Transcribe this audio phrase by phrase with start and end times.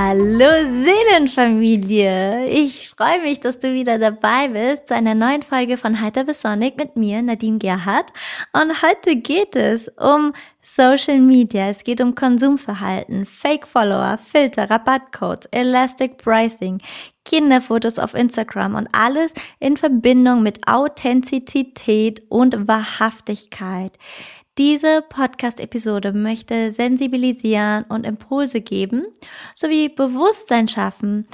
[0.00, 0.48] Hallo
[0.84, 2.46] Seelenfamilie!
[2.46, 6.40] Ich freue mich, dass du wieder dabei bist zu einer neuen Folge von Heiter bis
[6.40, 8.12] Sonic mit mir, Nadine Gerhardt.
[8.52, 11.70] Und heute geht es um Social Media.
[11.70, 16.78] Es geht um Konsumverhalten, Fake Follower, Filter, Rabattcodes, Elastic Pricing,
[17.24, 23.98] Kinderfotos auf Instagram und alles in Verbindung mit Authentizität und Wahrhaftigkeit.
[24.58, 29.06] Diese Podcast-Episode möchte sensibilisieren und Impulse geben,
[29.54, 31.28] sowie Bewusstsein schaffen,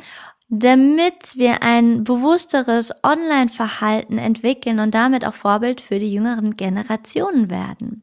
[0.50, 8.02] damit wir ein bewussteres Online-Verhalten entwickeln und damit auch Vorbild für die jüngeren Generationen werden.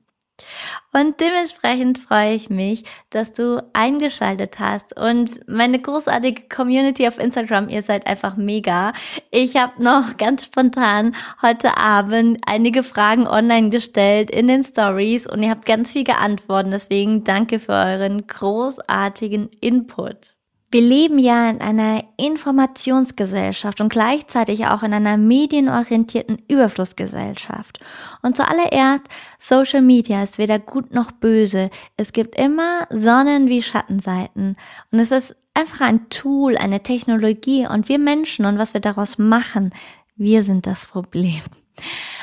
[0.93, 7.69] Und dementsprechend freue ich mich, dass du eingeschaltet hast und meine großartige Community auf Instagram,
[7.69, 8.93] ihr seid einfach mega.
[9.29, 15.43] Ich habe noch ganz spontan heute Abend einige Fragen online gestellt in den Stories und
[15.43, 16.73] ihr habt ganz viel geantwortet.
[16.73, 20.40] Deswegen danke für euren großartigen Input.
[20.71, 27.79] Wir leben ja in einer Informationsgesellschaft und gleichzeitig auch in einer medienorientierten Überflussgesellschaft.
[28.21, 29.03] Und zuallererst,
[29.37, 31.69] Social Media ist weder gut noch böse.
[31.97, 34.55] Es gibt immer Sonnen- wie Schattenseiten.
[34.91, 39.17] Und es ist einfach ein Tool, eine Technologie und wir Menschen und was wir daraus
[39.17, 39.73] machen,
[40.15, 41.41] wir sind das Problem.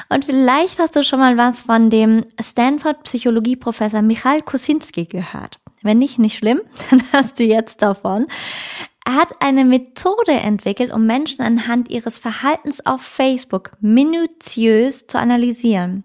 [0.09, 5.59] Und vielleicht hast du schon mal was von dem Stanford Psychologieprofessor Michael Kosinski gehört.
[5.83, 8.27] Wenn nicht, nicht schlimm, dann hörst du jetzt davon.
[9.05, 16.05] Er hat eine Methode entwickelt, um Menschen anhand ihres Verhaltens auf Facebook minutiös zu analysieren.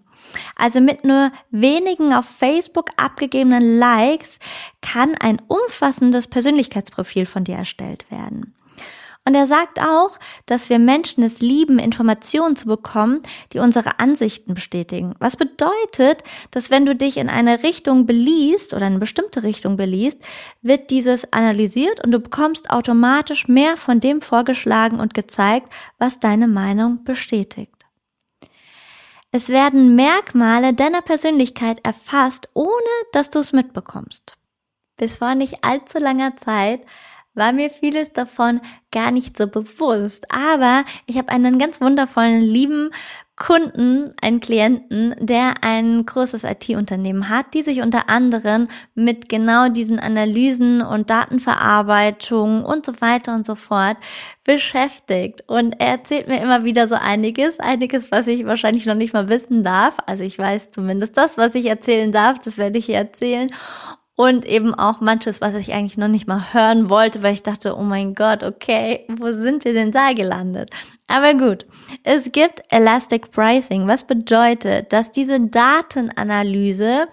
[0.56, 4.38] Also mit nur wenigen auf Facebook abgegebenen Likes
[4.80, 8.53] kann ein umfassendes Persönlichkeitsprofil von dir erstellt werden.
[9.26, 14.52] Und er sagt auch, dass wir Menschen es lieben, Informationen zu bekommen, die unsere Ansichten
[14.52, 15.14] bestätigen.
[15.18, 20.18] Was bedeutet, dass wenn du dich in eine Richtung beliest oder eine bestimmte Richtung beliest,
[20.60, 26.46] wird dieses analysiert und du bekommst automatisch mehr von dem vorgeschlagen und gezeigt, was deine
[26.46, 27.70] Meinung bestätigt.
[29.32, 32.68] Es werden Merkmale deiner Persönlichkeit erfasst, ohne
[33.12, 34.36] dass du es mitbekommst.
[34.96, 36.82] Bis vor nicht allzu langer Zeit
[37.34, 38.60] war mir vieles davon
[38.92, 40.26] gar nicht so bewusst.
[40.32, 42.90] Aber ich habe einen ganz wundervollen, lieben
[43.36, 49.98] Kunden, einen Klienten, der ein großes IT-Unternehmen hat, die sich unter anderem mit genau diesen
[49.98, 53.96] Analysen und Datenverarbeitung und so weiter und so fort
[54.44, 55.42] beschäftigt.
[55.48, 59.28] Und er erzählt mir immer wieder so einiges, einiges, was ich wahrscheinlich noch nicht mal
[59.28, 59.96] wissen darf.
[60.06, 63.50] Also ich weiß zumindest das, was ich erzählen darf, das werde ich hier erzählen
[64.16, 67.76] und eben auch manches, was ich eigentlich noch nicht mal hören wollte, weil ich dachte,
[67.76, 70.70] oh mein Gott, okay, wo sind wir denn da gelandet?
[71.08, 71.66] Aber gut,
[72.04, 77.08] es gibt Elastic Pricing, was bedeutet, dass diese Datenanalyse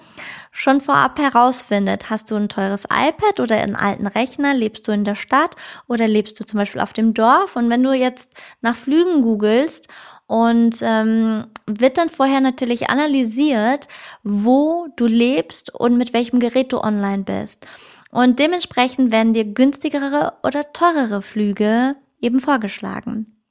[0.51, 5.03] schon vorab herausfindet, hast du ein teures iPad oder einen alten Rechner, lebst du in
[5.03, 5.55] der Stadt
[5.87, 9.87] oder lebst du zum Beispiel auf dem Dorf und wenn du jetzt nach Flügen googelst
[10.31, 13.89] und ähm, wird dann vorher natürlich analysiert,
[14.23, 17.67] wo du lebst und mit welchem Gerät du online bist.
[18.11, 23.43] Und dementsprechend werden dir günstigere oder teurere Flüge eben vorgeschlagen.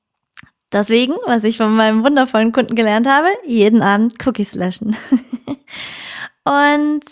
[0.72, 4.97] Deswegen, was ich von meinem wundervollen Kunden gelernt habe, jeden Abend Cookies löschen.
[6.44, 7.04] und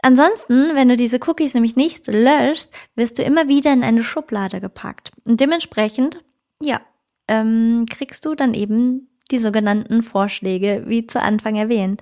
[0.00, 4.60] Ansonsten, wenn du diese Cookies nämlich nicht löschst, wirst du immer wieder in eine Schublade
[4.60, 5.12] gepackt.
[5.24, 6.22] Und dementsprechend,
[6.60, 6.82] ja,
[7.28, 12.00] ähm, kriegst du dann eben die sogenannten Vorschläge, wie zu Anfang erwähnt.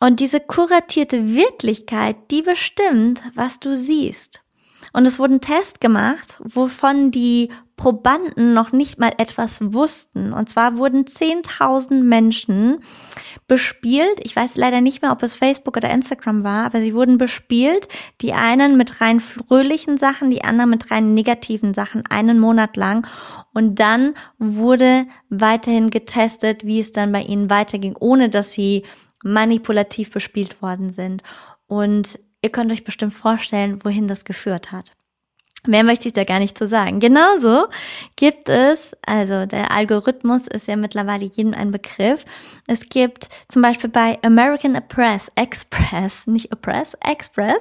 [0.00, 4.41] Und diese kuratierte Wirklichkeit, die bestimmt, was du siehst.
[4.92, 10.32] Und es wurden Tests gemacht, wovon die Probanden noch nicht mal etwas wussten.
[10.32, 12.78] Und zwar wurden 10.000 Menschen
[13.48, 14.20] bespielt.
[14.20, 17.88] Ich weiß leider nicht mehr, ob es Facebook oder Instagram war, aber sie wurden bespielt.
[18.20, 23.06] Die einen mit rein fröhlichen Sachen, die anderen mit rein negativen Sachen, einen Monat lang.
[23.54, 28.84] Und dann wurde weiterhin getestet, wie es dann bei ihnen weiterging, ohne dass sie
[29.24, 31.22] manipulativ bespielt worden sind.
[31.66, 34.92] Und ihr könnt euch bestimmt vorstellen, wohin das geführt hat.
[35.64, 36.98] Mehr möchte ich da gar nicht zu sagen.
[36.98, 37.68] Genauso
[38.16, 42.24] gibt es, also der Algorithmus ist ja mittlerweile jedem ein Begriff.
[42.66, 47.60] Es gibt zum Beispiel bei American Express, Express, nicht Oppress, Express,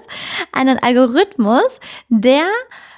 [0.51, 1.80] einen Algorithmus,
[2.10, 2.45] der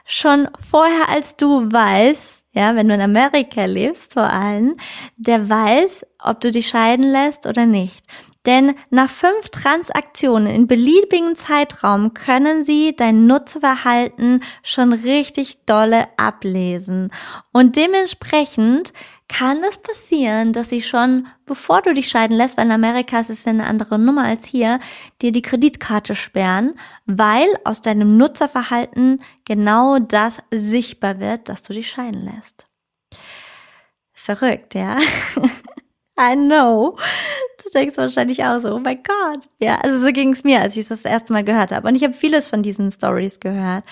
[0.05, 4.77] schon vorher als du weiß, ja, wenn du in Amerika lebst vor allem,
[5.17, 8.05] der weiß, ob du dich scheiden lässt oder nicht.
[8.45, 17.11] Denn nach fünf Transaktionen in beliebigen Zeitraum können sie dein Nutzverhalten schon richtig dolle ablesen.
[17.53, 18.91] Und dementsprechend
[19.29, 23.29] kann es passieren, dass sie schon, bevor du dich scheiden lässt, weil in Amerika ist
[23.29, 24.79] es eine andere Nummer als hier,
[25.21, 31.89] dir die Kreditkarte sperren, weil aus deinem Nutzerverhalten genau das sichtbar wird, dass du dich
[31.89, 32.67] scheiden lässt.
[34.11, 34.97] Verrückt, ja?
[36.19, 36.97] I know.
[37.63, 39.47] Du denkst wahrscheinlich auch so, oh mein Gott.
[39.59, 41.87] Ja, also so ging es mir, als ich das erste Mal gehört habe.
[41.87, 43.83] Und ich habe vieles von diesen Stories gehört.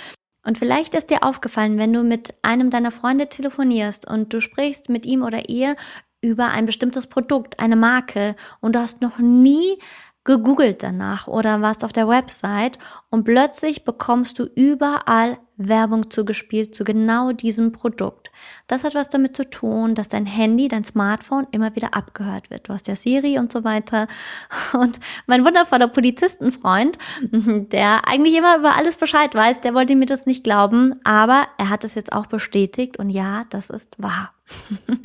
[0.43, 4.89] Und vielleicht ist dir aufgefallen, wenn du mit einem deiner Freunde telefonierst und du sprichst
[4.89, 5.75] mit ihm oder ihr
[6.21, 9.77] über ein bestimmtes Produkt, eine Marke und du hast noch nie
[10.23, 12.77] gegoogelt danach oder warst auf der Website
[13.09, 18.31] und plötzlich bekommst du überall Werbung zugespielt zu genau diesem Produkt.
[18.67, 22.67] Das hat was damit zu tun, dass dein Handy, dein Smartphone immer wieder abgehört wird.
[22.67, 24.07] Du hast ja Siri und so weiter.
[24.73, 26.97] Und mein wundervoller Polizistenfreund,
[27.31, 31.69] der eigentlich immer über alles Bescheid weiß, der wollte mir das nicht glauben, aber er
[31.69, 34.33] hat es jetzt auch bestätigt und ja, das ist wahr.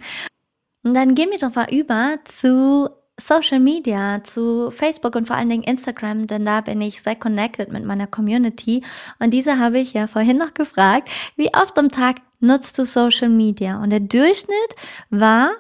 [0.83, 5.49] Und dann gehen wir doch mal über zu Social Media, zu Facebook und vor allen
[5.49, 8.83] Dingen Instagram, denn da bin ich sehr connected mit meiner Community.
[9.19, 13.31] Und diese habe ich ja vorhin noch gefragt, wie oft am Tag nutzt du Social
[13.31, 13.83] Media?
[13.83, 14.77] Und der Durchschnitt
[15.09, 15.51] war,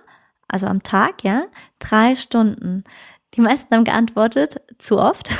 [0.48, 1.46] also am Tag, ja,
[1.78, 2.84] drei Stunden.
[3.34, 5.30] Die meisten haben geantwortet, zu oft.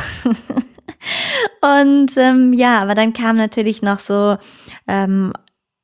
[1.61, 4.39] und ähm, ja, aber dann kam natürlich noch so
[4.89, 5.33] ähm,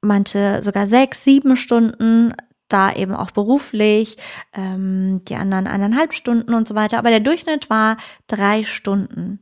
[0.01, 2.35] manche sogar sechs, sieben Stunden,
[2.73, 4.17] da eben auch beruflich,
[4.53, 6.99] ähm, die anderen eineinhalb Stunden und so weiter.
[6.99, 7.97] Aber der Durchschnitt war
[8.27, 9.41] drei Stunden.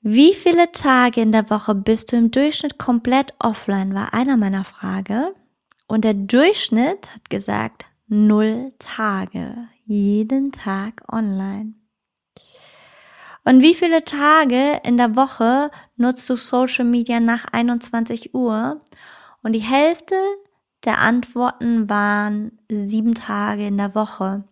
[0.00, 4.64] Wie viele Tage in der Woche bist du im Durchschnitt komplett offline, war einer meiner
[4.64, 5.34] Frage.
[5.86, 9.68] Und der Durchschnitt hat gesagt, null Tage.
[9.86, 11.74] Jeden Tag online.
[13.44, 18.80] Und wie viele Tage in der Woche nutzt du Social Media nach 21 Uhr?
[19.42, 20.16] Und die Hälfte
[20.84, 24.44] der Antworten waren sieben Tage in der Woche.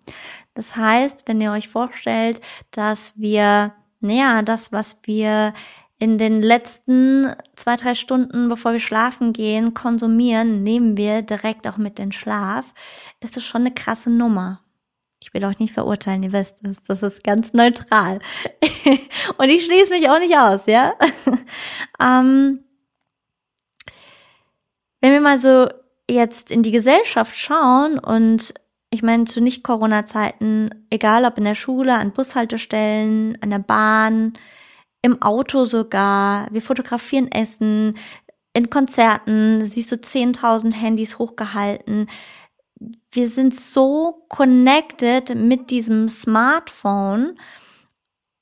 [0.54, 2.40] Das heißt, wenn ihr euch vorstellt,
[2.70, 5.54] dass wir, naja, das, was wir
[5.98, 11.76] in den letzten zwei, drei Stunden, bevor wir schlafen gehen, konsumieren, nehmen wir direkt auch
[11.76, 12.74] mit den Schlaf,
[13.20, 14.60] ist es schon eine krasse Nummer.
[15.20, 18.18] Ich will euch nicht verurteilen, ihr wisst es, das ist ganz neutral.
[19.38, 20.94] Und ich schließe mich auch nicht aus, ja?
[22.02, 22.64] ähm,
[25.00, 25.68] wenn wir mal so
[26.12, 28.54] jetzt in die Gesellschaft schauen und
[28.90, 34.34] ich meine, zu Nicht-Corona-Zeiten, egal ob in der Schule, an Bushaltestellen, an der Bahn,
[35.00, 37.94] im Auto sogar, wir fotografieren Essen,
[38.52, 42.06] in Konzerten siehst du 10.000 Handys hochgehalten.
[43.10, 47.38] Wir sind so connected mit diesem Smartphone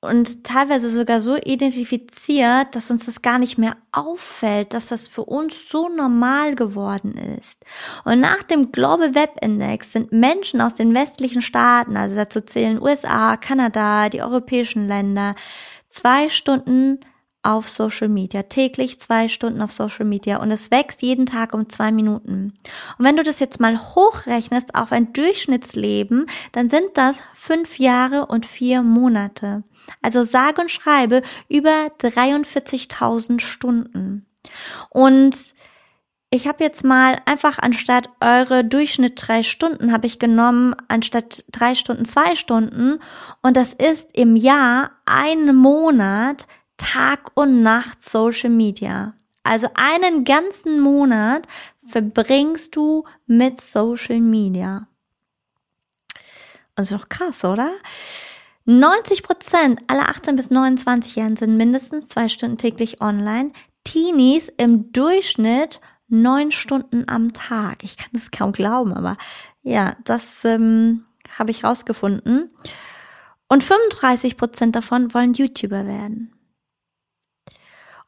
[0.03, 5.25] und teilweise sogar so identifiziert, dass uns das gar nicht mehr auffällt, dass das für
[5.25, 7.63] uns so normal geworden ist.
[8.05, 12.81] Und nach dem Global Web Index sind Menschen aus den westlichen Staaten, also dazu zählen
[12.81, 15.35] USA, Kanada, die europäischen Länder,
[15.89, 17.01] zwei Stunden
[17.43, 21.69] auf Social Media, täglich zwei Stunden auf Social Media und es wächst jeden Tag um
[21.69, 22.53] zwei Minuten.
[22.99, 28.27] Und wenn du das jetzt mal hochrechnest auf ein Durchschnittsleben, dann sind das fünf Jahre
[28.27, 29.65] und vier Monate.
[30.03, 34.27] Also sage und schreibe über 43.000 Stunden.
[34.91, 35.55] Und
[36.33, 41.75] ich habe jetzt mal einfach anstatt eure Durchschnitt drei Stunden habe ich genommen, anstatt drei
[41.75, 43.01] Stunden zwei Stunden.
[43.43, 46.47] Und das ist im Jahr ein Monat
[46.81, 49.15] Tag und Nacht Social Media.
[49.43, 51.47] Also einen ganzen Monat
[51.87, 54.89] verbringst du mit Social Media.
[56.77, 57.71] Und ist doch krass, oder?
[58.65, 63.53] 90 Prozent aller 18 bis 29 Jahren sind mindestens zwei Stunden täglich online.
[63.85, 67.85] Teenies im Durchschnitt neun Stunden am Tag.
[67.85, 69.19] Ich kann das kaum glauben, aber
[69.63, 71.05] ja, das ähm,
[71.39, 72.51] habe ich rausgefunden.
[73.49, 76.33] Und 35 Prozent davon wollen YouTuber werden.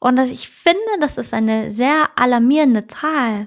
[0.03, 3.47] Und ich finde, das ist eine sehr alarmierende Zahl.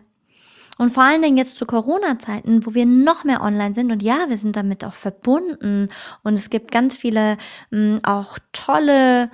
[0.77, 3.91] Und vor allen Dingen jetzt zu Corona-Zeiten, wo wir noch mehr online sind.
[3.91, 5.89] Und ja, wir sind damit auch verbunden.
[6.23, 7.37] Und es gibt ganz viele
[7.71, 9.29] mh, hm, auch tolle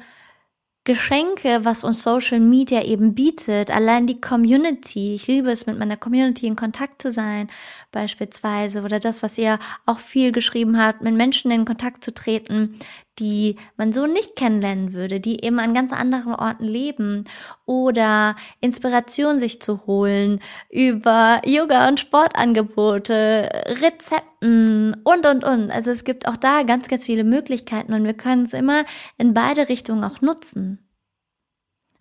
[0.84, 5.13] Geschenke, was uns Social Media eben bietet, allein die Community.
[5.13, 7.51] Ich liebe es, mit meiner Community in Kontakt zu sein,
[7.92, 12.80] beispielsweise, oder das, was ihr auch viel geschrieben habt, mit Menschen in Kontakt zu treten,
[13.22, 17.24] die man so nicht kennenlernen würde, die eben an ganz anderen Orten leben
[17.66, 23.50] oder Inspiration sich zu holen über Yoga und Sportangebote,
[23.82, 25.72] Rezepten und, und, und.
[25.72, 28.84] Also es gibt auch da ganz, ganz viele Möglichkeiten und wir können es immer
[29.18, 30.90] in beide Richtungen auch nutzen.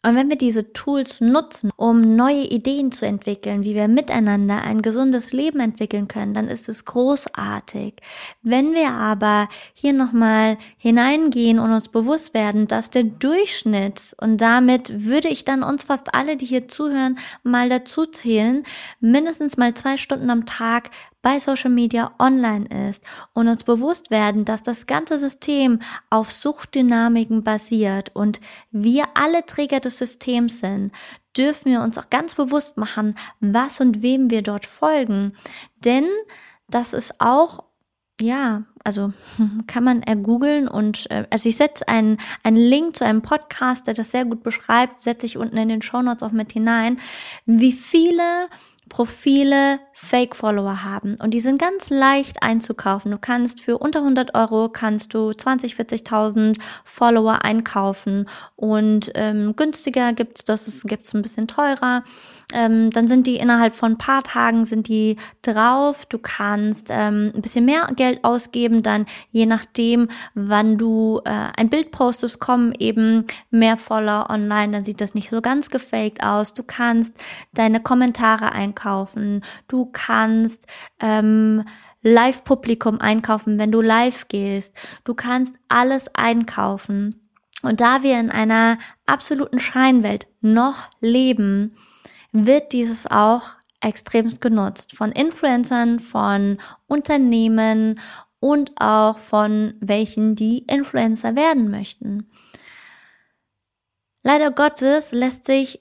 [0.03, 4.81] Und wenn wir diese Tools nutzen, um neue Ideen zu entwickeln, wie wir miteinander ein
[4.81, 7.97] gesundes Leben entwickeln können, dann ist es großartig.
[8.43, 15.05] Wenn wir aber hier nochmal hineingehen und uns bewusst werden, dass der Durchschnitt, und damit
[15.05, 18.65] würde ich dann uns fast alle, die hier zuhören, mal dazu zählen,
[19.01, 20.91] mindestens mal zwei Stunden am Tag
[21.23, 27.45] bei Social Media online ist und uns bewusst werden, dass das ganze System auf Suchtdynamiken
[27.45, 30.93] basiert und wir alle Träger des Systems sind,
[31.37, 35.35] dürfen wir uns auch ganz bewusst machen, was und wem wir dort folgen.
[35.85, 36.07] Denn
[36.69, 37.65] das ist auch
[38.21, 39.13] ja, also
[39.67, 43.95] kann man ergoogeln und äh, also ich setze einen, einen Link zu einem Podcast, der
[43.95, 47.01] das sehr gut beschreibt, setze ich unten in den Show Notes auch mit hinein,
[47.47, 48.49] wie viele
[48.91, 53.13] Profile Fake-Follower haben und die sind ganz leicht einzukaufen.
[53.13, 60.13] Du kannst für unter 100 Euro kannst du 20, 40.000 Follower einkaufen und ähm, günstiger
[60.13, 62.03] gibt's das, es gibt's ein bisschen teurer.
[62.53, 66.07] Ähm, dann sind die innerhalb von ein paar Tagen sind die drauf.
[66.07, 71.71] Du kannst ähm, ein bisschen mehr Geld ausgeben, dann je nachdem, wann du äh, ein
[71.71, 74.73] Bild postest, kommen eben mehr Follower online.
[74.73, 76.55] Dann sieht das nicht so ganz gefaked aus.
[76.55, 77.15] Du kannst
[77.53, 78.80] deine Kommentare einkaufen.
[79.69, 80.67] Du kannst
[81.01, 81.65] ähm,
[82.03, 84.75] Live-Publikum einkaufen, wenn du live gehst.
[85.05, 87.29] Du kannst alles einkaufen.
[87.63, 91.75] Und da wir in einer absoluten Scheinwelt noch leben,
[92.33, 93.43] wird dieses auch
[93.81, 98.01] extremst genutzt von Influencern, von Unternehmen
[98.39, 102.31] und auch von welchen, die Influencer werden möchten.
[104.23, 105.81] Leider Gottes lässt sich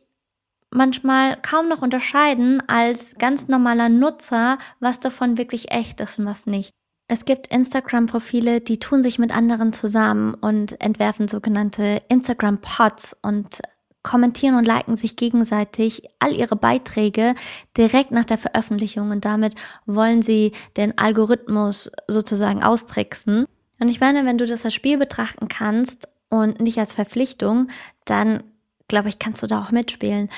[0.71, 6.45] manchmal kaum noch unterscheiden als ganz normaler Nutzer, was davon wirklich echt ist und was
[6.45, 6.73] nicht.
[7.07, 13.61] Es gibt Instagram-Profile, die tun sich mit anderen zusammen und entwerfen sogenannte Instagram-Pods und
[14.03, 17.35] kommentieren und liken sich gegenseitig all ihre Beiträge
[17.75, 23.45] direkt nach der Veröffentlichung und damit wollen sie den Algorithmus sozusagen austricksen.
[23.79, 27.69] Und ich meine, wenn du das als Spiel betrachten kannst und nicht als Verpflichtung,
[28.05, 28.43] dann
[28.89, 30.29] glaube ich, kannst du da auch mitspielen.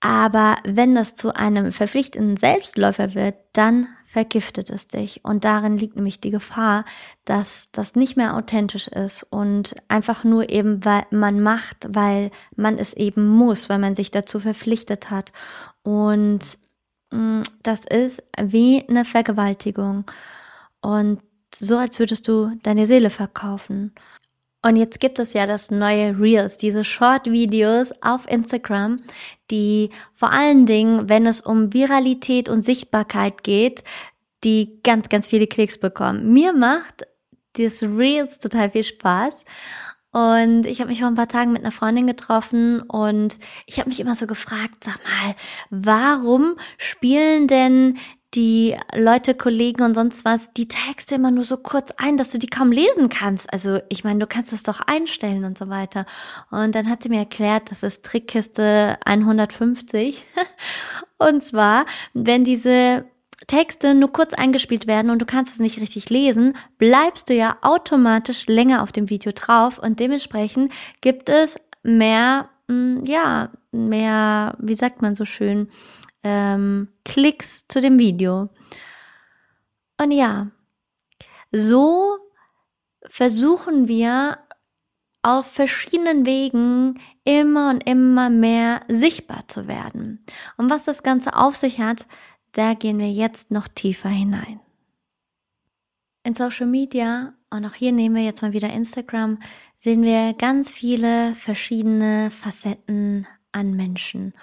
[0.00, 5.24] Aber wenn das zu einem verpflichtenden Selbstläufer wird, dann vergiftet es dich.
[5.24, 6.84] Und darin liegt nämlich die Gefahr,
[7.24, 12.78] dass das nicht mehr authentisch ist und einfach nur eben, weil man macht, weil man
[12.78, 15.32] es eben muss, weil man sich dazu verpflichtet hat.
[15.82, 16.40] Und
[17.10, 20.04] mm, das ist wie eine Vergewaltigung.
[20.80, 21.20] Und
[21.54, 23.94] so, als würdest du deine Seele verkaufen.
[24.66, 28.96] Und jetzt gibt es ja das neue Reels, diese Short-Videos auf Instagram,
[29.48, 33.84] die vor allen Dingen, wenn es um Viralität und Sichtbarkeit geht,
[34.42, 36.32] die ganz, ganz viele Klicks bekommen.
[36.32, 37.06] Mir macht
[37.52, 39.44] das Reels total viel Spaß.
[40.10, 43.88] Und ich habe mich vor ein paar Tagen mit einer Freundin getroffen und ich habe
[43.88, 45.36] mich immer so gefragt, sag mal,
[45.70, 47.98] warum spielen denn
[48.36, 52.38] die Leute, Kollegen und sonst was, die Texte immer nur so kurz ein, dass du
[52.38, 53.50] die kaum lesen kannst.
[53.52, 56.04] Also ich meine, du kannst das doch einstellen und so weiter.
[56.50, 60.22] Und dann hat sie mir erklärt, das ist Trickkiste 150.
[61.18, 63.06] und zwar, wenn diese
[63.46, 67.56] Texte nur kurz eingespielt werden und du kannst es nicht richtig lesen, bleibst du ja
[67.62, 74.74] automatisch länger auf dem Video drauf und dementsprechend gibt es mehr, mm, ja, mehr, wie
[74.74, 75.68] sagt man so schön,
[76.26, 78.48] ähm, Klicks zu dem Video.
[79.96, 80.48] Und ja,
[81.52, 82.18] so
[83.06, 84.38] versuchen wir
[85.22, 90.24] auf verschiedenen Wegen immer und immer mehr sichtbar zu werden.
[90.56, 92.06] Und was das Ganze auf sich hat,
[92.52, 94.58] da gehen wir jetzt noch tiefer hinein.
[96.24, 99.38] In Social Media, und auch hier nehmen wir jetzt mal wieder Instagram,
[99.76, 104.34] sehen wir ganz viele verschiedene Facetten an Menschen.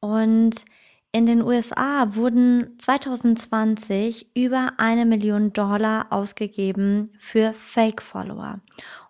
[0.00, 0.64] Und
[1.12, 8.60] in den USA wurden 2020 über eine Million Dollar ausgegeben für Fake-Follower.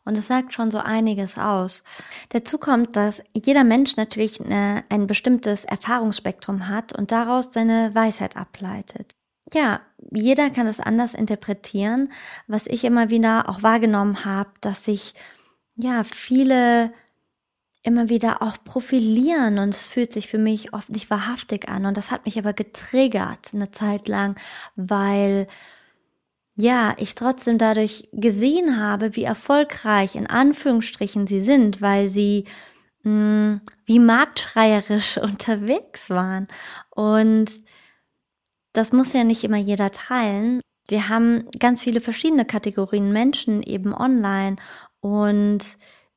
[0.05, 1.85] Und das sagt schon so einiges aus.
[2.31, 8.37] Dazu kommt, dass jeder Mensch natürlich eine, ein bestimmtes Erfahrungsspektrum hat und daraus seine Weisheit
[8.37, 9.15] ableitet.
[9.53, 9.81] Ja,
[10.11, 12.13] jeder kann es anders interpretieren.
[12.47, 15.15] Was ich immer wieder auch wahrgenommen habe, dass sich
[15.77, 16.93] ja viele
[17.83, 21.97] immer wieder auch profilieren und es fühlt sich für mich oft nicht wahrhaftig an und
[21.97, 24.39] das hat mich aber getriggert eine Zeit lang,
[24.77, 25.47] weil
[26.57, 32.45] ja, ich trotzdem dadurch gesehen habe, wie erfolgreich in Anführungsstrichen sie sind, weil sie
[33.03, 36.49] mh, hm, wie marktschreierisch unterwegs waren.
[36.91, 37.51] Und
[38.73, 40.61] das muss ja nicht immer jeder teilen.
[40.89, 44.57] Wir haben ganz viele verschiedene Kategorien Menschen eben online
[45.01, 45.61] und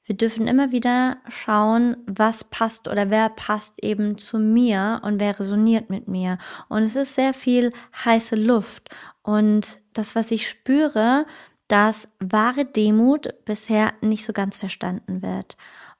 [0.05, 5.39] wir dürfen immer wieder schauen, was passt oder wer passt eben zu mir und wer
[5.39, 6.37] resoniert mit mir.
[6.67, 7.71] Und es ist sehr viel
[8.03, 8.89] heiße Luft.
[9.21, 11.25] Und das, was ich spüre,
[11.69, 15.55] dass wahre Demut bisher nicht so ganz verstanden wird.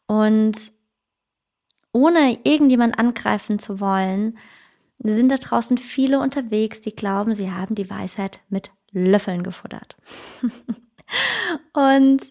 [0.06, 0.74] Und
[1.94, 4.38] ohne irgendjemand angreifen zu wollen,
[5.00, 9.96] sind da draußen viele unterwegs, die glauben, sie haben die Weisheit mit Löffeln gefuttert.
[11.74, 12.22] und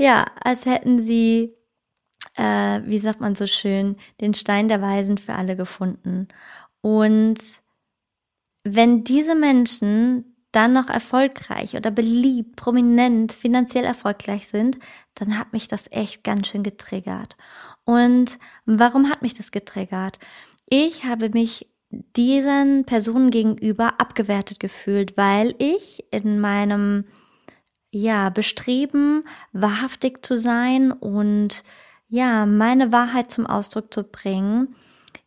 [0.00, 1.54] ja, als hätten sie,
[2.34, 6.28] äh, wie sagt man so schön, den Stein der Weisen für alle gefunden.
[6.80, 7.38] Und
[8.64, 14.78] wenn diese Menschen dann noch erfolgreich oder beliebt, prominent, finanziell erfolgreich sind,
[15.14, 17.36] dann hat mich das echt ganz schön getriggert.
[17.84, 20.18] Und warum hat mich das getriggert?
[20.66, 27.04] Ich habe mich diesen Personen gegenüber abgewertet gefühlt, weil ich in meinem
[27.90, 31.64] ja, Bestreben, wahrhaftig zu sein und
[32.08, 34.74] ja, meine Wahrheit zum Ausdruck zu bringen,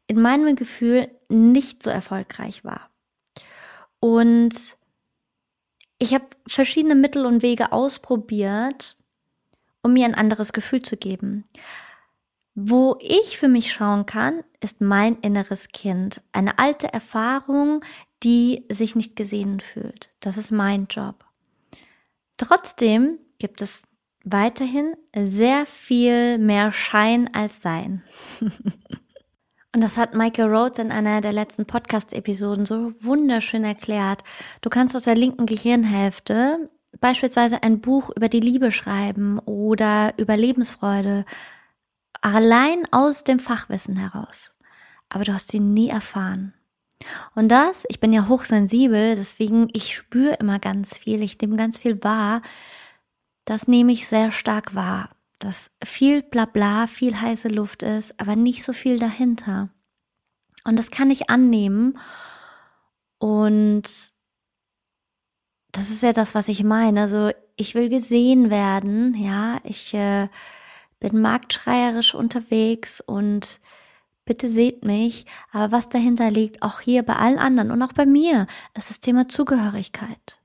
[0.07, 2.89] in meinem Gefühl nicht so erfolgreich war.
[3.99, 4.53] Und
[5.97, 8.97] ich habe verschiedene Mittel und Wege ausprobiert,
[9.81, 11.45] um mir ein anderes Gefühl zu geben.
[12.55, 16.21] Wo ich für mich schauen kann, ist mein inneres Kind.
[16.33, 17.83] Eine alte Erfahrung,
[18.21, 20.13] die sich nicht gesehen fühlt.
[20.19, 21.25] Das ist mein Job.
[22.37, 23.83] Trotzdem gibt es
[24.23, 28.03] weiterhin sehr viel mehr Schein als Sein.
[29.75, 34.23] Und das hat Michael Rhodes in einer der letzten Podcast-Episoden so wunderschön erklärt.
[34.61, 36.67] Du kannst aus der linken Gehirnhälfte
[36.99, 41.25] beispielsweise ein Buch über die Liebe schreiben oder über Lebensfreude,
[42.21, 44.55] allein aus dem Fachwissen heraus.
[45.09, 46.53] Aber du hast sie nie erfahren.
[47.35, 51.77] Und das, ich bin ja hochsensibel, deswegen ich spüre immer ganz viel, ich nehme ganz
[51.77, 52.41] viel wahr.
[53.45, 58.63] Das nehme ich sehr stark wahr, dass viel Blabla, viel heiße Luft ist, aber nicht
[58.63, 59.69] so viel dahinter.
[60.65, 61.97] Und das kann ich annehmen.
[63.17, 63.83] Und
[65.71, 67.01] das ist ja das, was ich meine.
[67.01, 70.29] Also ich will gesehen werden, ja, ich äh,
[70.99, 73.59] bin marktschreierisch unterwegs und
[74.25, 75.25] bitte seht mich.
[75.51, 78.99] Aber was dahinter liegt, auch hier bei allen anderen und auch bei mir, ist das
[78.99, 80.39] Thema Zugehörigkeit.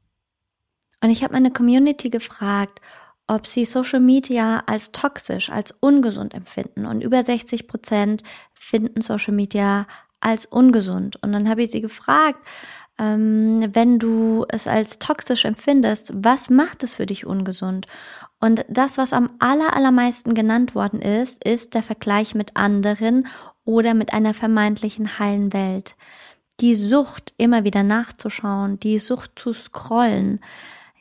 [1.00, 2.80] Und ich habe meine Community gefragt,
[3.28, 6.86] ob sie Social Media als toxisch, als ungesund empfinden.
[6.86, 8.22] Und über 60 Prozent
[8.54, 9.86] finden Social Media
[10.20, 11.22] als ungesund.
[11.22, 12.40] Und dann habe ich sie gefragt,
[12.98, 17.86] ähm, wenn du es als toxisch empfindest, was macht es für dich ungesund?
[18.40, 23.26] Und das, was am aller, allermeisten genannt worden ist, ist der Vergleich mit anderen
[23.68, 25.94] oder mit einer vermeintlichen heilen Welt.
[26.61, 30.40] Die Sucht, immer wieder nachzuschauen, die Sucht zu scrollen.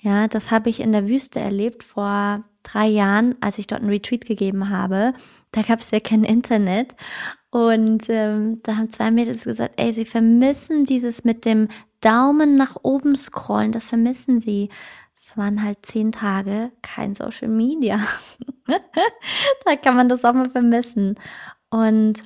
[0.02, 3.90] Ja, das habe ich in der Wüste erlebt vor drei Jahren, als ich dort einen
[3.90, 5.14] Retreat gegeben habe.
[5.54, 6.98] Da gab es ja kein Internet.
[7.52, 11.70] Und ähm, da haben zwei Mädels gesagt, ey, sie vermissen dieses mit dem
[12.02, 14.68] Daumen nach oben scrollen, das vermissen sie.
[15.16, 18.02] Es waren halt zehn Tage kein Social Media.
[19.66, 21.16] da kann man das auch mal vermissen.
[21.70, 22.22] Und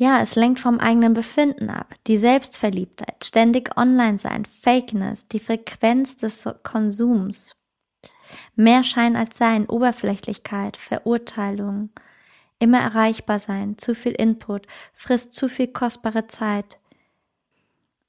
[0.00, 1.94] ja, es lenkt vom eigenen Befinden ab.
[2.06, 7.54] Die Selbstverliebtheit, ständig online sein, Fakeness, die Frequenz des Konsums.
[8.56, 11.90] Mehr Schein als Sein, Oberflächlichkeit, Verurteilung,
[12.58, 16.79] immer erreichbar sein, zu viel Input, frisst zu viel kostbare Zeit,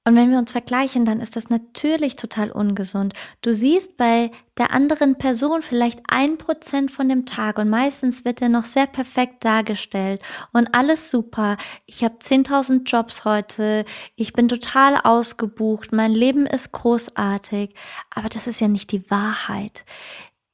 [0.04, 3.14] und wenn wir uns vergleichen, dann ist das natürlich total ungesund.
[3.42, 8.42] Du siehst bei der anderen Person vielleicht ein Prozent von dem Tag und meistens wird
[8.42, 10.20] er noch sehr perfekt dargestellt
[10.54, 11.58] und alles super.
[11.86, 13.86] Ich habe 10.000 Jobs heute,
[14.16, 17.76] ich bin total ausgebucht, mein Leben ist großartig,
[18.10, 19.86] aber das ist ja nicht die Wahrheit.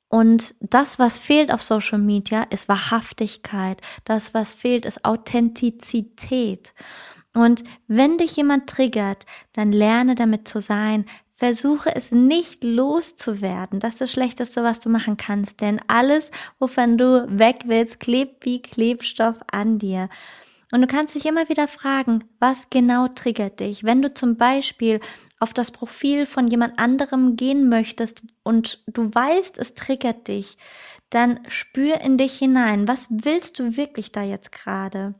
[0.09, 3.81] Und das, was fehlt auf Social Media, ist Wahrhaftigkeit.
[4.05, 6.73] Das, was fehlt, ist Authentizität.
[7.37, 11.05] Und wenn dich jemand triggert, dann lerne damit zu sein.
[11.35, 13.79] Versuche es nicht loszuwerden.
[13.79, 15.61] Das ist das Schlechteste, was du machen kannst.
[15.61, 20.09] Denn alles, wovon du weg willst, klebt wie Klebstoff an dir.
[20.71, 23.83] Und du kannst dich immer wieder fragen, was genau triggert dich?
[23.83, 24.99] Wenn du zum Beispiel
[25.39, 30.57] auf das Profil von jemand anderem gehen möchtest und du weißt, es triggert dich,
[31.11, 32.87] dann spür in dich hinein.
[32.87, 35.13] Was willst du wirklich da jetzt gerade?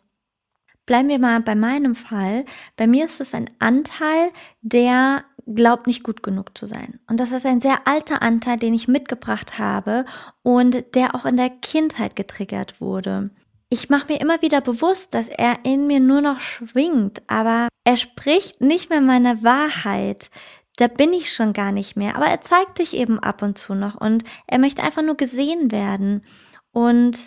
[0.88, 2.45] Bleiben wir mal bei meinem Fall.
[2.78, 7.00] Bei mir ist es ein Anteil, der glaubt nicht gut genug zu sein.
[7.08, 10.06] Und das ist ein sehr alter Anteil, den ich mitgebracht habe
[10.43, 13.32] und der auch in der Kindheit getriggert wurde.
[13.69, 17.97] Ich mache mir immer wieder bewusst, dass er in mir nur noch schwingt, aber er
[17.97, 20.30] spricht nicht mehr meine Wahrheit.
[20.78, 22.15] Da bin ich schon gar nicht mehr.
[22.15, 25.69] Aber er zeigt sich eben ab und zu noch und er möchte einfach nur gesehen
[25.69, 26.23] werden.
[26.71, 27.17] Und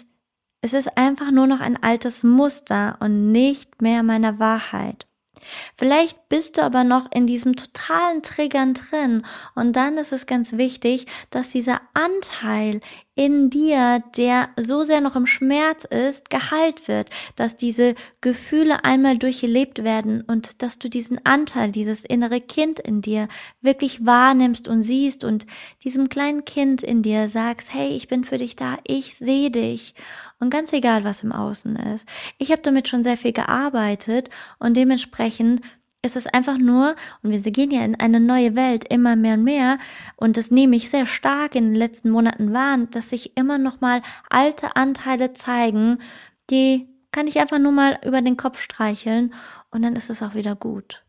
[0.63, 5.07] es ist einfach nur noch ein altes Muster und nicht mehr meiner Wahrheit.
[5.77, 10.53] Vielleicht bist du aber noch in diesem totalen Triggern drin und dann ist es ganz
[10.53, 12.81] wichtig, dass dieser Anteil
[13.15, 19.19] in dir, der so sehr noch im Schmerz ist, geheilt wird, dass diese Gefühle einmal
[19.19, 23.29] durchlebt werden und dass du diesen Anteil, dieses innere Kind in dir
[23.61, 25.47] wirklich wahrnimmst und siehst und
[25.85, 29.95] diesem kleinen Kind in dir sagst, hey, ich bin für dich da, ich sehe dich
[30.39, 32.07] und ganz egal, was im Außen ist.
[32.39, 35.61] Ich habe damit schon sehr viel gearbeitet und dementsprechend
[36.03, 39.45] ist es einfach nur, und wir gehen ja in eine neue Welt immer mehr und
[39.45, 39.79] mehr,
[40.17, 43.81] und das nehme ich sehr stark in den letzten Monaten wahr, dass sich immer noch
[43.81, 45.99] mal alte Anteile zeigen,
[46.49, 49.35] die kann ich einfach nur mal über den Kopf streicheln
[49.71, 51.05] und dann ist es auch wieder gut.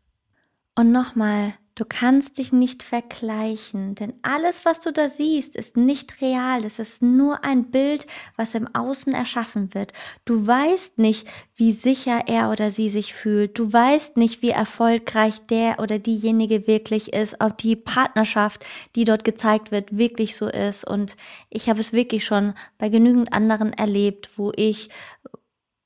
[0.74, 6.20] Und nochmal, Du kannst dich nicht vergleichen, denn alles, was du da siehst, ist nicht
[6.20, 6.66] real.
[6.66, 8.06] Es ist nur ein Bild,
[8.36, 9.94] was im Außen erschaffen wird.
[10.26, 13.58] Du weißt nicht, wie sicher er oder sie sich fühlt.
[13.58, 19.24] Du weißt nicht, wie erfolgreich der oder diejenige wirklich ist, ob die Partnerschaft, die dort
[19.24, 20.86] gezeigt wird, wirklich so ist.
[20.86, 21.16] Und
[21.48, 24.90] ich habe es wirklich schon bei genügend anderen erlebt, wo ich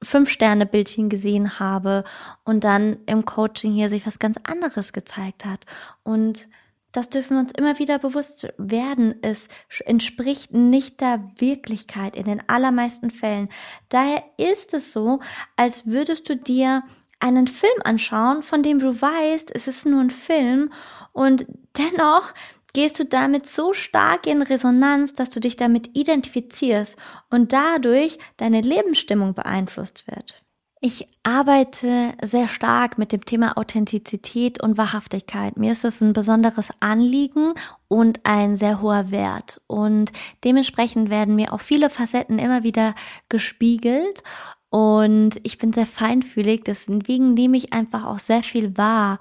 [0.06, 2.04] Fünf-Sterne-Bildchen gesehen habe
[2.44, 5.66] und dann im Coaching hier sich was ganz anderes gezeigt hat.
[6.02, 6.48] Und
[6.92, 9.16] das dürfen wir uns immer wieder bewusst werden.
[9.20, 9.48] Es
[9.84, 13.50] entspricht nicht der Wirklichkeit in den allermeisten Fällen.
[13.90, 15.20] Daher ist es so,
[15.56, 16.82] als würdest du dir
[17.18, 20.72] einen Film anschauen, von dem du weißt, es ist nur ein Film
[21.12, 22.32] und dennoch
[22.72, 26.96] gehst du damit so stark in Resonanz, dass du dich damit identifizierst
[27.31, 30.42] und dadurch deine Lebensstimmung beeinflusst wird.
[30.81, 35.57] Ich arbeite sehr stark mit dem Thema Authentizität und Wahrhaftigkeit.
[35.57, 37.55] Mir ist es ein besonderes Anliegen
[37.88, 39.61] und ein sehr hoher Wert.
[39.66, 40.12] Und
[40.44, 42.94] dementsprechend werden mir auch viele Facetten immer wieder
[43.31, 44.22] gespiegelt.
[44.68, 49.20] Und ich bin sehr feinfühlig, deswegen nehme ich einfach auch sehr viel wahr.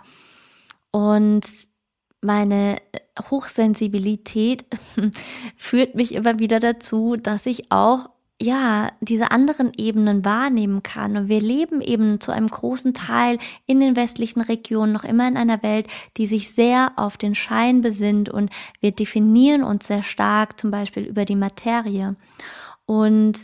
[0.92, 1.46] Und
[2.26, 2.78] meine
[3.30, 4.66] Hochsensibilität
[5.56, 8.10] führt mich immer wieder dazu, dass ich auch
[8.42, 11.16] ja, diese anderen Ebenen wahrnehmen kann.
[11.16, 15.38] Und wir leben eben zu einem großen Teil in den westlichen Regionen noch immer in
[15.38, 18.50] einer Welt, die sich sehr auf den Schein besinnt und
[18.82, 22.18] wir definieren uns sehr stark zum Beispiel über die Materie.
[22.86, 23.40] Und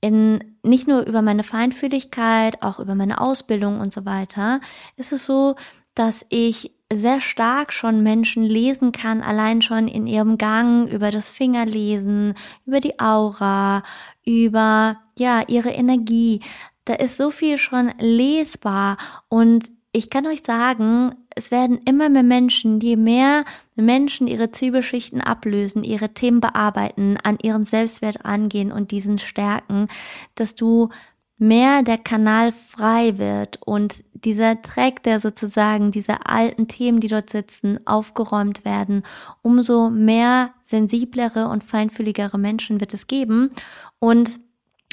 [0.00, 4.60] in, nicht nur über meine Feinfühligkeit, auch über meine Ausbildung und so weiter,
[4.96, 5.54] ist es so,
[5.94, 11.28] dass ich sehr stark schon Menschen lesen kann, allein schon in ihrem Gang, über das
[11.28, 13.82] Fingerlesen, über die Aura,
[14.24, 16.40] über, ja, ihre Energie.
[16.84, 18.96] Da ist so viel schon lesbar
[19.28, 23.44] und ich kann euch sagen, es werden immer mehr Menschen, je mehr
[23.76, 29.88] Menschen ihre Zwiebelschichten ablösen, ihre Themen bearbeiten, an ihren Selbstwert angehen und diesen stärken,
[30.34, 30.90] dass du
[31.38, 37.30] mehr der Kanal frei wird und dieser Dreck, der sozusagen diese alten Themen, die dort
[37.30, 39.02] sitzen, aufgeräumt werden,
[39.42, 43.50] umso mehr sensiblere und feinfühligere Menschen wird es geben
[43.98, 44.40] und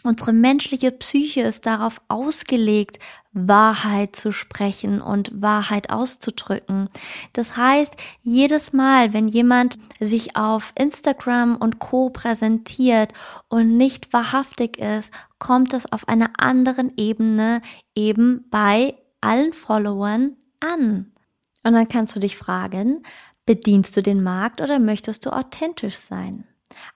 [0.05, 2.99] Unsere menschliche Psyche ist darauf ausgelegt,
[3.31, 6.89] Wahrheit zu sprechen und Wahrheit auszudrücken.
[7.31, 13.13] Das heißt, jedes Mal, wenn jemand sich auf Instagram und Co präsentiert
[13.47, 17.61] und nicht wahrhaftig ist, kommt es auf einer anderen Ebene
[17.95, 21.11] eben bei allen Followern an.
[21.63, 23.03] Und dann kannst du dich fragen,
[23.45, 26.45] bedienst du den Markt oder möchtest du authentisch sein?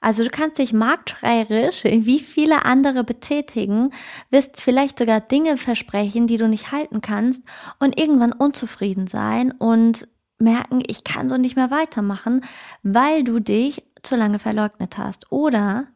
[0.02, 3.92] Also du kannst dich marktschreierisch wie viele andere betätigen,
[4.30, 7.44] wirst vielleicht sogar Dinge versprechen, die du nicht halten kannst
[7.80, 10.08] und irgendwann unzufrieden sein und
[10.40, 12.44] merken, ich kann so nicht mehr weitermachen,
[12.84, 15.32] weil du dich zu lange verleugnet hast.
[15.32, 15.88] Oder,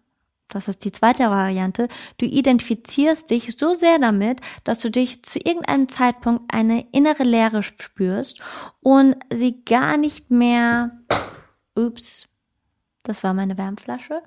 [0.52, 1.88] das ist die zweite Variante,
[2.18, 7.64] du identifizierst dich so sehr damit, dass du dich zu irgendeinem Zeitpunkt eine innere Leere
[7.64, 8.40] spürst
[8.82, 10.92] und sie gar nicht mehr,
[11.76, 12.28] ups,
[13.04, 14.22] das war meine Wärmflasche,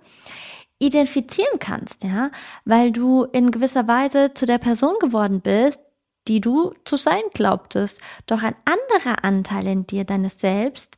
[0.79, 2.31] identifizieren kannst, ja,
[2.65, 5.81] weil du in gewisser Weise zu der Person geworden bist,
[6.27, 10.97] die du zu sein glaubtest, doch ein anderer Anteil in dir, deines Selbst,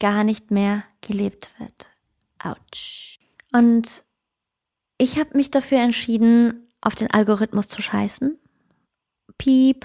[0.00, 1.88] gar nicht mehr gelebt wird.
[2.38, 3.18] Autsch.
[3.52, 4.03] Und
[4.98, 8.38] ich habe mich dafür entschieden, auf den Algorithmus zu scheißen.
[9.38, 9.84] Piep.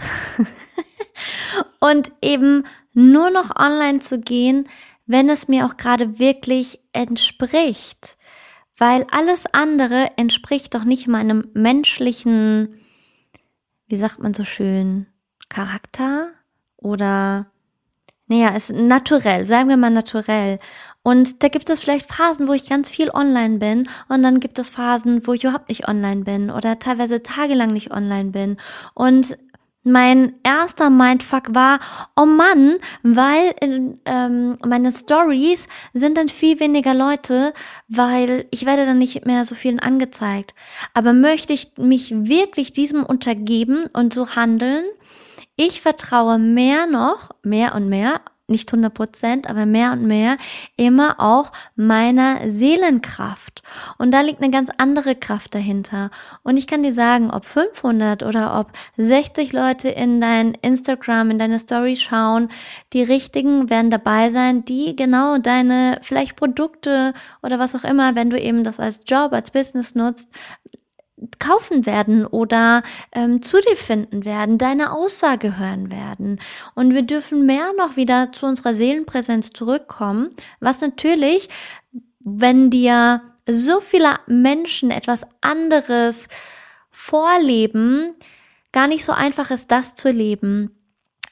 [1.80, 4.67] und eben nur noch online zu gehen,
[5.06, 8.17] wenn es mir auch gerade wirklich entspricht.
[8.78, 12.80] Weil alles andere entspricht doch nicht meinem menschlichen,
[13.88, 15.08] wie sagt man so schön,
[15.50, 16.30] Charakter
[16.78, 17.52] oder
[18.30, 20.60] naja, ist naturell, sagen wir mal naturell.
[21.02, 24.60] Und da gibt es vielleicht Phasen, wo ich ganz viel online bin und dann gibt
[24.60, 28.58] es Phasen, wo ich überhaupt nicht online bin oder teilweise tagelang nicht online bin.
[28.94, 29.36] Und
[29.84, 31.80] mein erster Mindfuck war,
[32.15, 33.56] oh Mann, weil
[34.06, 37.54] ähm, meine Stories sind dann viel weniger Leute,
[37.88, 40.54] weil ich werde dann nicht mehr so vielen angezeigt.
[40.94, 44.84] Aber möchte ich mich wirklich diesem untergeben und so handeln?
[45.62, 50.38] Ich vertraue mehr noch, mehr und mehr nicht 100 Prozent, aber mehr und mehr
[50.76, 53.62] immer auch meiner Seelenkraft.
[53.98, 56.12] Und da liegt eine ganz andere Kraft dahinter.
[56.43, 61.39] Und ich kann dir sagen, ob 500 oder ob 60 Leute in dein Instagram, in
[61.39, 62.50] deine Story schauen,
[62.93, 68.30] die richtigen werden dabei sein, die genau deine vielleicht Produkte oder was auch immer, wenn
[68.30, 70.30] du eben das als Job, als Business nutzt,
[71.39, 76.39] kaufen werden oder ähm, zu dir finden werden, deine Aussage hören werden.
[76.75, 80.29] Und wir dürfen mehr noch wieder zu unserer Seelenpräsenz zurückkommen,
[80.60, 81.49] was natürlich,
[82.19, 86.27] wenn dir so viele Menschen etwas anderes
[86.89, 88.15] vorleben,
[88.71, 90.75] gar nicht so einfach ist, das zu leben.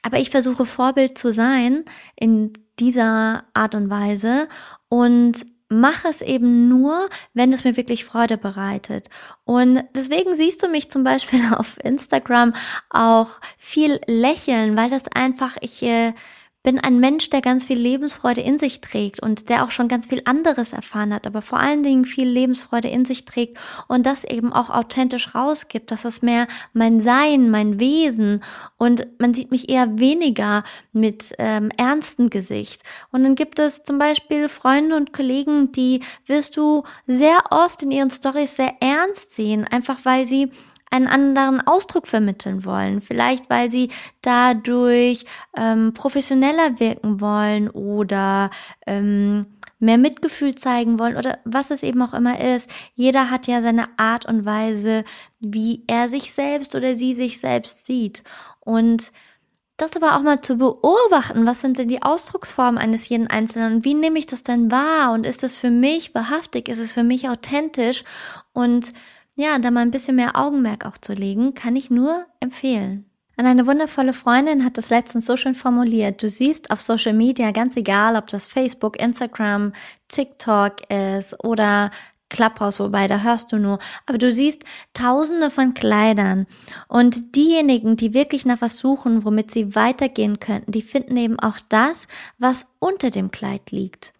[0.02, 1.84] Aber ich versuche Vorbild zu sein
[2.16, 4.48] in dieser Art und Weise
[4.88, 9.08] und mache es eben nur, wenn es mir wirklich Freude bereitet.
[9.44, 12.54] Und deswegen siehst du mich zum Beispiel auf Instagram
[12.90, 16.14] auch viel lächeln, weil das einfach, ich äh,
[16.62, 20.06] bin ein Mensch, der ganz viel Lebensfreude in sich trägt und der auch schon ganz
[20.06, 24.24] viel anderes erfahren hat, aber vor allen Dingen viel Lebensfreude in sich trägt und das
[24.24, 25.90] eben auch authentisch rausgibt.
[25.90, 28.42] Das ist mehr mein Sein, mein Wesen
[28.76, 32.82] und man sieht mich eher weniger mit ähm, ernstem Gesicht.
[33.12, 37.92] Und dann gibt es zum Beispiel Freunde und Kollegen, die wirst du sehr oft in
[37.92, 40.50] ihren Stories sehr ernst sehen, einfach weil sie
[40.90, 43.00] einen anderen Ausdruck vermitteln wollen.
[43.00, 43.90] Vielleicht, weil sie
[44.22, 45.24] dadurch
[45.56, 48.50] ähm, professioneller wirken wollen oder
[48.86, 49.46] ähm,
[49.78, 52.68] mehr Mitgefühl zeigen wollen oder was es eben auch immer ist.
[52.94, 55.04] Jeder hat ja seine Art und Weise,
[55.40, 58.24] wie er sich selbst oder sie sich selbst sieht.
[58.60, 59.12] Und
[59.76, 63.84] das aber auch mal zu beobachten, was sind denn die Ausdrucksformen eines jeden Einzelnen und
[63.84, 67.04] wie nehme ich das denn wahr und ist es für mich wahrhaftig, ist es für
[67.04, 68.02] mich authentisch
[68.52, 68.92] und
[69.38, 73.08] ja, da mal ein bisschen mehr Augenmerk auch zu legen, kann ich nur empfehlen.
[73.36, 76.20] Und eine wundervolle Freundin hat das letztens so schön formuliert.
[76.20, 79.72] Du siehst auf Social Media, ganz egal, ob das Facebook, Instagram,
[80.08, 81.92] TikTok ist oder
[82.30, 86.46] Clubhouse, wobei da hörst du nur, aber du siehst tausende von Kleidern
[86.88, 91.58] und diejenigen, die wirklich nach was suchen, womit sie weitergehen könnten, die finden eben auch
[91.68, 94.12] das, was unter dem Kleid liegt.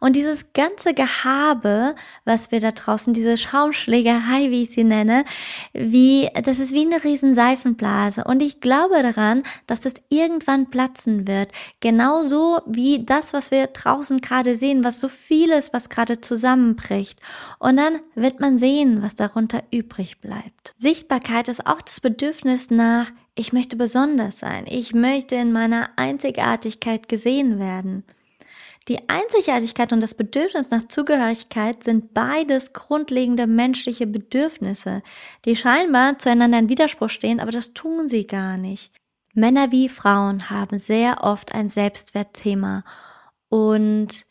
[0.00, 5.24] Und dieses ganze Gehabe, was wir da draußen, diese Schaumschlägerei, wie ich sie nenne,
[5.72, 8.24] wie, das ist wie eine riesen Seifenblase.
[8.24, 11.52] Und ich glaube daran, dass das irgendwann platzen wird.
[11.80, 17.20] Genauso wie das, was wir draußen gerade sehen, was so vieles, was gerade zusammenbricht.
[17.58, 20.74] Und dann wird man sehen, was darunter übrig bleibt.
[20.76, 23.06] Sichtbarkeit ist auch das Bedürfnis nach
[23.38, 24.64] ich möchte besonders sein.
[24.68, 28.02] Ich möchte in meiner Einzigartigkeit gesehen werden.
[28.88, 35.02] Die Einzigartigkeit und das Bedürfnis nach Zugehörigkeit sind beides grundlegende menschliche Bedürfnisse,
[35.44, 38.90] die scheinbar zueinander in Widerspruch stehen, aber das tun sie gar nicht.
[39.34, 42.82] Männer wie Frauen haben sehr oft ein Selbstwertthema
[43.48, 44.26] und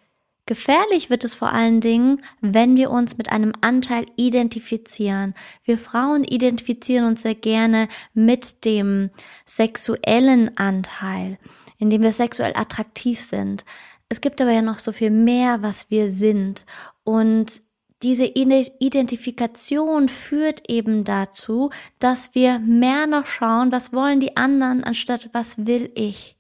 [0.48, 5.34] Gefährlich wird es vor allen Dingen, wenn wir uns mit einem Anteil identifizieren.
[5.66, 9.10] Wir Frauen identifizieren uns sehr gerne mit dem
[9.46, 11.38] sexuellen Anteil,
[11.80, 13.66] indem wir sexuell attraktiv sind.
[14.10, 16.66] Es gibt aber ja noch so viel mehr, was wir sind.
[17.04, 17.62] Und
[18.04, 25.30] diese Identifikation führt eben dazu, dass wir mehr noch schauen, was wollen die anderen, anstatt
[25.34, 26.38] was will ich.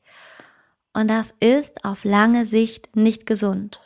[0.93, 3.81] Und das ist auf lange Sicht nicht gesund.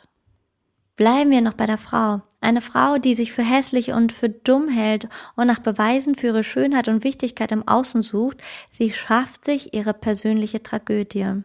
[0.96, 2.20] Bleiben wir noch bei der Frau.
[2.40, 6.44] Eine Frau, die sich für hässlich und für dumm hält und nach Beweisen für ihre
[6.44, 8.38] Schönheit und Wichtigkeit im Außen sucht,
[8.78, 11.42] sie schafft sich ihre persönliche Tragödie.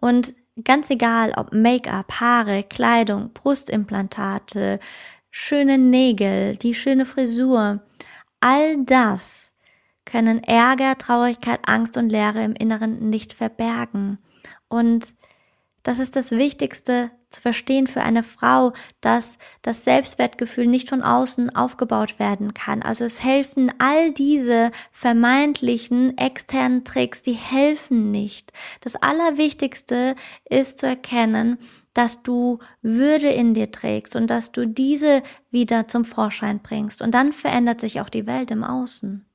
[0.00, 4.80] Und Ganz egal, ob Make-up, Haare, Kleidung, Brustimplantate,
[5.30, 7.80] schöne Nägel, die schöne Frisur,
[8.40, 9.54] all das
[10.04, 14.18] können Ärger, Traurigkeit, Angst und Leere im Inneren nicht verbergen.
[14.68, 15.14] Und
[15.82, 21.54] das ist das Wichtigste, zu verstehen für eine Frau, dass das Selbstwertgefühl nicht von außen
[21.54, 22.82] aufgebaut werden kann.
[22.82, 28.52] Also es helfen all diese vermeintlichen externen Tricks, die helfen nicht.
[28.80, 30.14] Das Allerwichtigste
[30.48, 31.58] ist zu erkennen,
[31.94, 37.02] dass du Würde in dir trägst und dass du diese wieder zum Vorschein bringst.
[37.02, 39.27] Und dann verändert sich auch die Welt im Außen.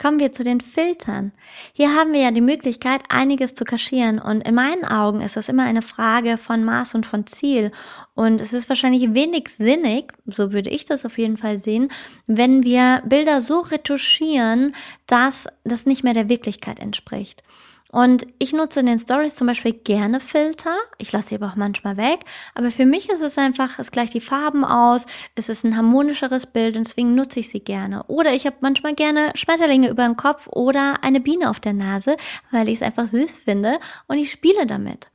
[0.00, 1.32] Kommen wir zu den Filtern.
[1.72, 5.48] Hier haben wir ja die Möglichkeit, einiges zu kaschieren und in meinen Augen ist das
[5.48, 7.72] immer eine Frage von Maß und von Ziel
[8.14, 11.90] und es ist wahrscheinlich wenig sinnig, so würde ich das auf jeden Fall sehen,
[12.28, 14.72] wenn wir Bilder so retuschieren,
[15.08, 17.42] dass das nicht mehr der Wirklichkeit entspricht.
[17.90, 20.76] Und ich nutze in den Stories zum Beispiel gerne Filter.
[20.98, 22.20] Ich lasse sie aber auch manchmal weg.
[22.54, 26.46] Aber für mich ist es einfach, es gleicht die Farben aus, es ist ein harmonischeres
[26.46, 28.04] Bild und deswegen nutze ich sie gerne.
[28.04, 32.16] Oder ich habe manchmal gerne Schmetterlinge über dem Kopf oder eine Biene auf der Nase,
[32.50, 35.10] weil ich es einfach süß finde und ich spiele damit.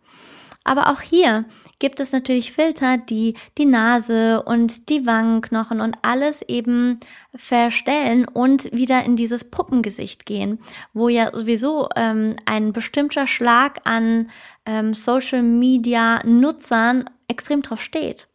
[0.64, 1.46] Aber auch hier
[1.80, 7.00] gibt es natürlich Filter, die die Nase und die Wangenknochen und alles eben
[7.36, 10.60] verstellen und wieder in dieses Puppengesicht gehen,
[10.94, 14.30] wo ja sowieso ähm, ein bestimmter Schlag an
[14.66, 18.28] ähm, Social Media Nutzern extrem drauf steht.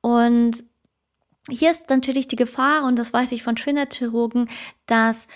[0.00, 0.64] Und
[1.48, 4.48] hier ist natürlich die Gefahr, und das weiß ich von Schönheitschirurgen,
[4.86, 5.26] dass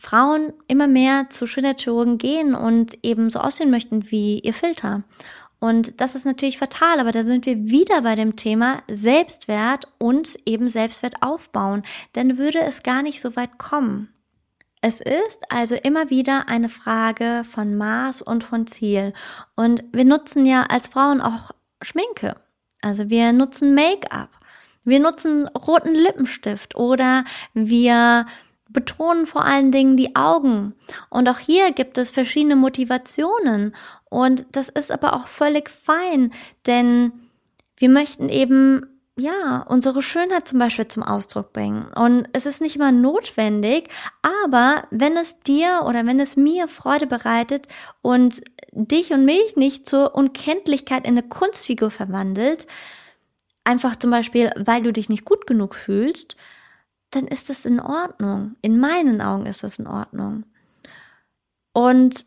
[0.00, 5.04] Frauen immer mehr zu Schönheitschirurgen gehen und eben so aussehen möchten wie ihr Filter.
[5.60, 10.38] Und das ist natürlich fatal, aber da sind wir wieder bei dem Thema Selbstwert und
[10.46, 11.82] eben Selbstwert aufbauen.
[12.14, 14.08] Denn würde es gar nicht so weit kommen.
[14.80, 19.12] Es ist also immer wieder eine Frage von Maß und von Ziel.
[19.54, 21.50] Und wir nutzen ja als Frauen auch
[21.82, 22.36] Schminke.
[22.80, 24.30] Also wir nutzen Make-up.
[24.84, 28.24] Wir nutzen roten Lippenstift oder wir
[28.72, 30.74] betonen vor allen Dingen die Augen.
[31.08, 33.74] Und auch hier gibt es verschiedene Motivationen.
[34.08, 36.32] Und das ist aber auch völlig fein,
[36.66, 37.12] denn
[37.76, 38.86] wir möchten eben
[39.20, 41.90] ja, unsere Schönheit zum Beispiel zum Ausdruck bringen.
[41.94, 43.88] Und es ist nicht immer notwendig,
[44.22, 47.68] aber wenn es dir oder wenn es mir Freude bereitet
[48.02, 52.66] und dich und mich nicht zur Unkenntlichkeit in eine Kunstfigur verwandelt,
[53.64, 56.36] einfach zum Beispiel, weil du dich nicht gut genug fühlst,
[57.10, 58.56] dann ist das in Ordnung.
[58.62, 60.44] In meinen Augen ist das in Ordnung.
[61.72, 62.26] Und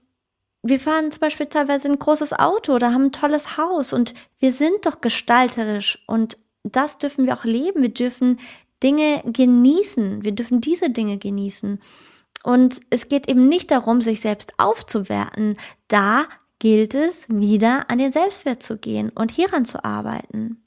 [0.62, 4.54] wir fahren zum Beispiel teilweise ein großes Auto oder haben ein tolles Haus und wir
[4.54, 7.82] sind doch gestalterisch und das dürfen wir auch leben.
[7.82, 8.40] Wir dürfen
[8.82, 10.24] Dinge genießen.
[10.24, 11.80] Wir dürfen diese Dinge genießen.
[12.44, 15.58] Und es geht eben nicht darum, sich selbst aufzuwerten.
[15.88, 16.26] Da
[16.60, 20.63] gilt es, wieder an den Selbstwert zu gehen und hieran zu arbeiten.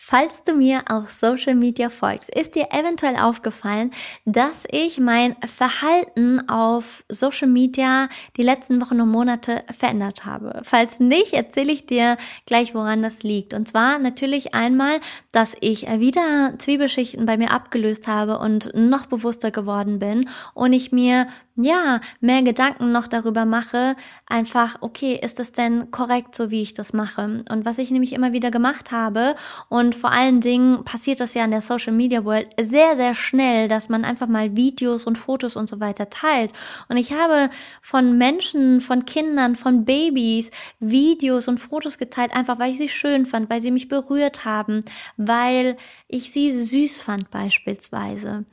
[0.00, 3.90] Falls du mir auf Social Media folgst, ist dir eventuell aufgefallen,
[4.24, 10.60] dass ich mein Verhalten auf Social Media die letzten Wochen und Monate verändert habe.
[10.62, 13.54] Falls nicht, erzähle ich dir gleich, woran das liegt.
[13.54, 15.00] Und zwar natürlich einmal,
[15.32, 20.92] dass ich wieder Zwiebelschichten bei mir abgelöst habe und noch bewusster geworden bin und ich
[20.92, 21.26] mir
[21.60, 26.74] ja, mehr Gedanken noch darüber mache, einfach, okay, ist das denn korrekt, so wie ich
[26.74, 27.42] das mache?
[27.50, 29.34] Und was ich nämlich immer wieder gemacht habe,
[29.68, 33.66] und vor allen Dingen passiert das ja in der Social Media World sehr, sehr schnell,
[33.66, 36.52] dass man einfach mal Videos und Fotos und so weiter teilt.
[36.88, 37.50] Und ich habe
[37.82, 43.26] von Menschen, von Kindern, von Babys Videos und Fotos geteilt, einfach weil ich sie schön
[43.26, 44.84] fand, weil sie mich berührt haben,
[45.16, 48.44] weil ich sie süß fand beispielsweise.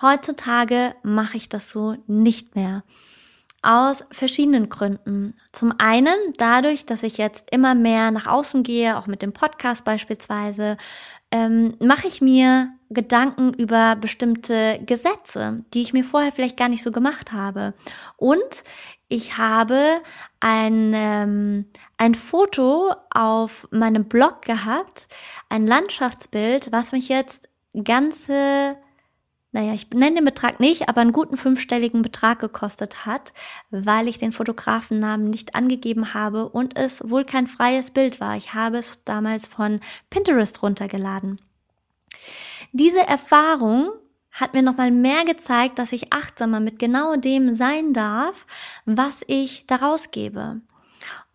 [0.00, 2.84] Heutzutage mache ich das so nicht mehr.
[3.62, 5.34] Aus verschiedenen Gründen.
[5.52, 9.84] Zum einen dadurch, dass ich jetzt immer mehr nach außen gehe, auch mit dem Podcast
[9.84, 10.76] beispielsweise,
[11.32, 16.82] ähm, mache ich mir Gedanken über bestimmte Gesetze, die ich mir vorher vielleicht gar nicht
[16.82, 17.74] so gemacht habe.
[18.16, 18.62] Und
[19.08, 20.00] ich habe
[20.40, 25.08] ein, ähm, ein Foto auf meinem Blog gehabt,
[25.48, 27.48] ein Landschaftsbild, was mich jetzt
[27.84, 28.76] ganze
[29.50, 33.32] naja, ich nenne den Betrag nicht, aber einen guten fünfstelligen Betrag gekostet hat,
[33.70, 38.36] weil ich den Fotografennamen nicht angegeben habe und es wohl kein freies Bild war.
[38.36, 39.80] Ich habe es damals von
[40.10, 41.40] Pinterest runtergeladen.
[42.72, 43.90] Diese Erfahrung
[44.30, 48.46] hat mir nochmal mehr gezeigt, dass ich achtsamer mit genau dem sein darf,
[48.84, 50.60] was ich daraus gebe.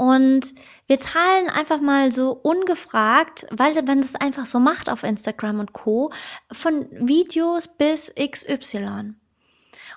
[0.03, 0.53] Und
[0.87, 5.71] wir teilen einfach mal so ungefragt, weil man das einfach so macht auf Instagram und
[5.71, 6.11] Co,
[6.51, 9.13] von Videos bis XY.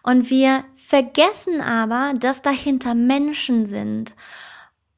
[0.04, 4.14] Und wir vergessen aber, dass dahinter Menschen sind.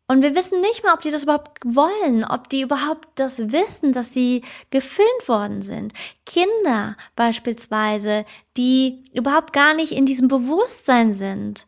[0.09, 3.95] Und wir wissen nicht mal, ob die das überhaupt wollen, ob die überhaupt das wissen,
[3.95, 5.95] dass sie gefilmt worden sind.
[6.27, 8.27] Kinder beispielsweise,
[8.59, 11.67] die überhaupt gar nicht in diesem Bewusstsein sind,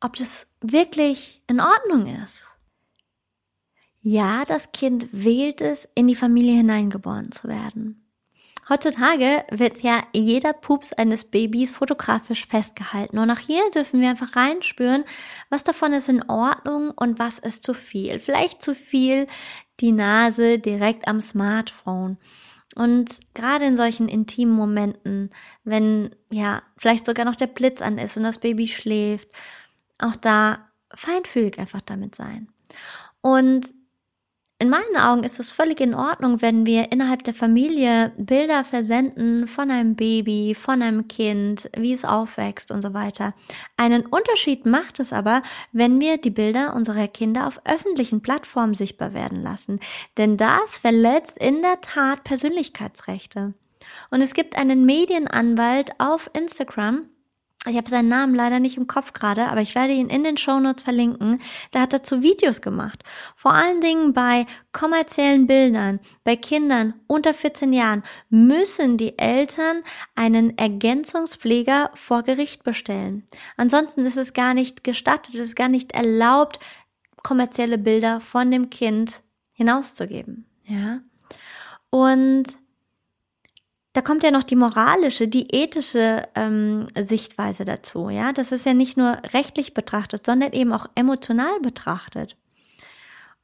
[0.00, 2.48] ob das wirklich in Ordnung ist.
[4.06, 8.06] Ja, das Kind wählt es, in die Familie hineingeboren zu werden.
[8.68, 13.16] Heutzutage wird ja jeder Pups eines Babys fotografisch festgehalten.
[13.16, 15.04] Und auch hier dürfen wir einfach reinspüren,
[15.48, 18.20] was davon ist in Ordnung und was ist zu viel.
[18.20, 19.26] Vielleicht zu viel
[19.80, 22.18] die Nase direkt am Smartphone.
[22.76, 25.30] Und gerade in solchen intimen Momenten,
[25.64, 29.30] wenn ja vielleicht sogar noch der Blitz an ist und das Baby schläft,
[29.98, 30.58] auch da
[30.94, 32.48] feinfühlig einfach damit sein.
[33.22, 33.72] Und
[34.60, 39.48] in meinen Augen ist es völlig in Ordnung, wenn wir innerhalb der Familie Bilder versenden
[39.48, 43.34] von einem Baby, von einem Kind, wie es aufwächst und so weiter.
[43.76, 45.42] Einen Unterschied macht es aber,
[45.72, 49.80] wenn wir die Bilder unserer Kinder auf öffentlichen Plattformen sichtbar werden lassen.
[50.18, 53.54] Denn das verletzt in der Tat Persönlichkeitsrechte.
[54.10, 57.08] Und es gibt einen Medienanwalt auf Instagram,
[57.66, 60.36] ich habe seinen Namen leider nicht im Kopf gerade, aber ich werde ihn in den
[60.36, 61.40] Shownotes verlinken.
[61.70, 63.02] Da hat dazu Videos gemacht.
[63.36, 69.82] Vor allen Dingen bei kommerziellen Bildern, bei Kindern unter 14 Jahren müssen die Eltern
[70.14, 73.24] einen Ergänzungspfleger vor Gericht bestellen.
[73.56, 76.58] Ansonsten ist es gar nicht gestattet, es ist gar nicht erlaubt,
[77.22, 79.22] kommerzielle Bilder von dem Kind
[79.54, 80.46] hinauszugeben.
[80.64, 81.00] Ja.
[81.90, 82.44] Und
[83.94, 88.10] da kommt ja noch die moralische, die ethische ähm, Sichtweise dazu.
[88.10, 92.36] Ja, das ist ja nicht nur rechtlich betrachtet, sondern eben auch emotional betrachtet.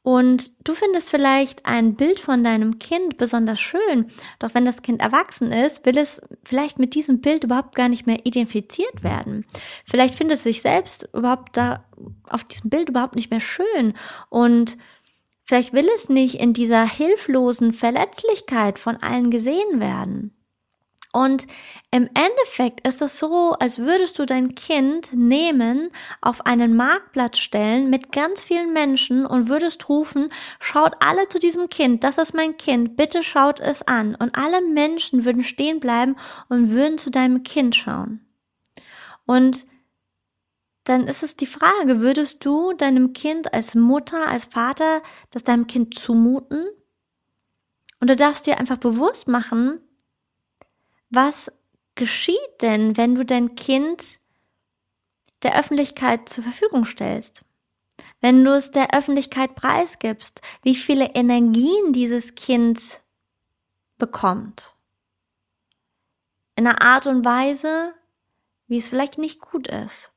[0.02, 4.06] Und du findest vielleicht ein Bild von deinem Kind besonders schön,
[4.40, 8.06] doch wenn das Kind erwachsen ist, will es vielleicht mit diesem Bild überhaupt gar nicht
[8.06, 9.44] mehr identifiziert werden.
[9.84, 11.84] Vielleicht findet es sich selbst überhaupt da
[12.28, 13.92] auf diesem Bild überhaupt nicht mehr schön
[14.30, 14.78] und
[15.44, 20.34] vielleicht will es nicht in dieser hilflosen Verletzlichkeit von allen gesehen werden.
[21.12, 21.46] Und
[21.90, 25.90] im Endeffekt ist es so, als würdest du dein Kind nehmen,
[26.20, 30.28] auf einen Marktplatz stellen mit ganz vielen Menschen und würdest rufen,
[30.60, 34.14] schaut alle zu diesem Kind, das ist mein Kind, bitte schaut es an.
[34.14, 36.14] Und alle Menschen würden stehen bleiben
[36.48, 38.24] und würden zu deinem Kind schauen.
[39.26, 39.66] Und
[40.84, 45.66] dann ist es die Frage, würdest du deinem Kind als Mutter, als Vater das deinem
[45.66, 46.66] Kind zumuten?
[47.98, 49.80] Und du darfst dir einfach bewusst machen,
[51.10, 51.52] was
[51.94, 54.18] geschieht denn, wenn du dein Kind
[55.42, 57.44] der Öffentlichkeit zur Verfügung stellst?
[58.20, 63.02] Wenn du es der Öffentlichkeit preisgibst, wie viele Energien dieses Kind
[63.98, 64.74] bekommt?
[66.56, 67.94] In einer Art und Weise,
[68.66, 70.12] wie es vielleicht nicht gut ist.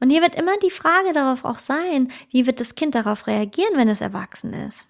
[0.00, 3.76] Und hier wird immer die Frage darauf auch sein, wie wird das Kind darauf reagieren,
[3.76, 4.86] wenn es erwachsen ist.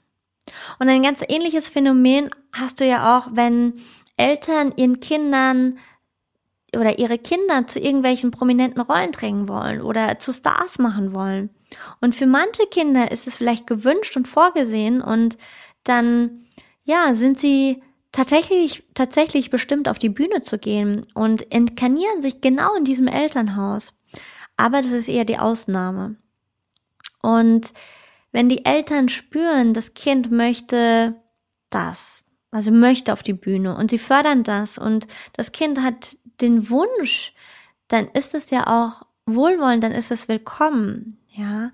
[0.78, 3.80] Und ein ganz ähnliches Phänomen hast du ja auch, wenn
[4.16, 5.78] Eltern ihren Kindern
[6.74, 11.50] oder ihre Kinder zu irgendwelchen prominenten Rollen drängen wollen oder zu Stars machen wollen.
[12.00, 15.36] Und für manche Kinder ist es vielleicht gewünscht und vorgesehen und
[15.84, 16.40] dann,
[16.84, 22.74] ja, sind sie tatsächlich, tatsächlich bestimmt auf die Bühne zu gehen und inkarnieren sich genau
[22.76, 23.92] in diesem Elternhaus.
[24.56, 26.16] Aber das ist eher die Ausnahme.
[27.22, 27.72] Und
[28.32, 31.14] wenn die Eltern spüren, das Kind möchte
[31.70, 32.23] das,
[32.54, 37.34] also möchte auf die Bühne und sie fördern das und das Kind hat den Wunsch,
[37.88, 41.72] dann ist es ja auch wohlwollend, dann ist es willkommen, ja.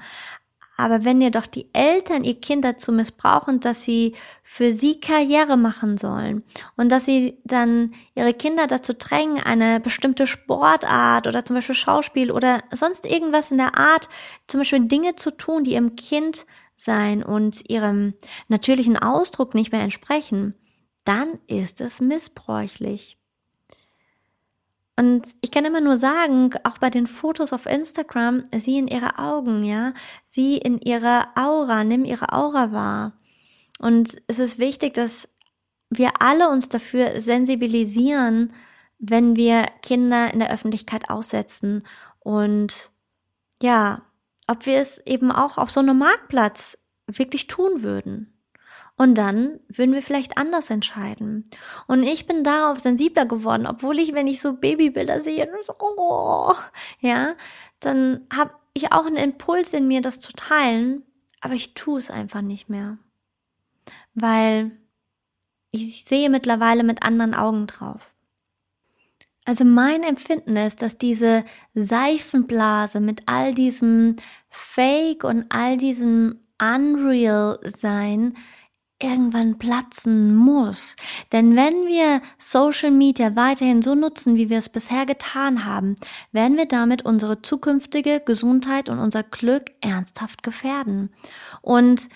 [0.79, 5.59] Aber wenn ihr doch die Eltern ihr Kind dazu missbrauchen, dass sie für sie Karriere
[5.59, 6.43] machen sollen
[6.79, 12.31] und dass sie dann ihre Kinder dazu drängen, eine bestimmte Sportart oder zum Beispiel Schauspiel
[12.31, 14.09] oder sonst irgendwas in der Art,
[14.47, 18.15] zum Beispiel Dinge zu tun, die ihrem Kind sein und ihrem
[18.49, 20.55] natürlichen Ausdruck nicht mehr entsprechen,
[21.05, 23.17] dann ist es missbräuchlich.
[24.97, 29.19] Und ich kann immer nur sagen, auch bei den Fotos auf Instagram, sieh in ihre
[29.19, 29.95] Augen, ja,
[30.27, 33.13] sieh in ihre Aura, nimm ihre Aura wahr.
[33.79, 35.27] Und es ist wichtig, dass
[35.89, 38.53] wir alle uns dafür sensibilisieren,
[38.99, 41.83] wenn wir Kinder in der Öffentlichkeit aussetzen
[42.19, 42.91] und
[43.63, 44.03] ja,
[44.47, 46.77] ob wir es eben auch auf so einem Marktplatz
[47.07, 48.40] wirklich tun würden.
[49.01, 51.49] Und dann würden wir vielleicht anders entscheiden.
[51.87, 56.53] Und ich bin darauf sensibler geworden, obwohl ich, wenn ich so Babybilder sehe, so, oh,
[57.01, 57.33] ja,
[57.81, 61.03] dann habe ich auch einen Impuls in mir, das zu teilen,
[61.41, 62.99] aber ich tue es einfach nicht mehr.
[64.13, 64.71] Weil
[65.71, 68.13] ich sehe mittlerweile mit anderen Augen drauf.
[69.47, 74.17] Also mein Empfinden ist, dass diese Seifenblase mit all diesem
[74.51, 78.37] Fake und all diesem Unreal sein
[79.03, 80.97] irgendwann platzen muss.
[81.33, 85.97] Denn wenn wir Social Media weiterhin so nutzen, wie wir es bisher getan haben,
[86.33, 91.11] werden wir damit unsere zukünftige Gesundheit und unser Glück ernsthaft gefährden.
[91.63, 92.09] Und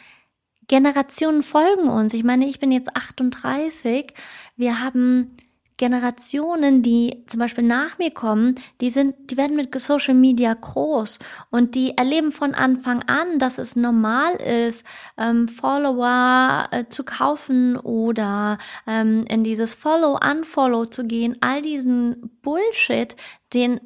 [0.67, 2.15] Generationen folgen uns.
[2.15, 4.13] Ich meine, ich bin jetzt 38.
[4.57, 5.37] Wir haben
[5.77, 11.19] Generationen, die zum Beispiel nach mir kommen, die sind, die werden mit Social Media groß
[11.51, 17.77] und die erleben von Anfang an, dass es normal ist, ähm, Follower äh, zu kaufen
[17.77, 23.17] oder ähm, in dieses Follow-Unfollow zu gehen, all diesen Bullshit,
[23.53, 23.81] den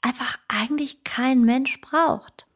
[0.00, 2.46] einfach eigentlich kein Mensch braucht.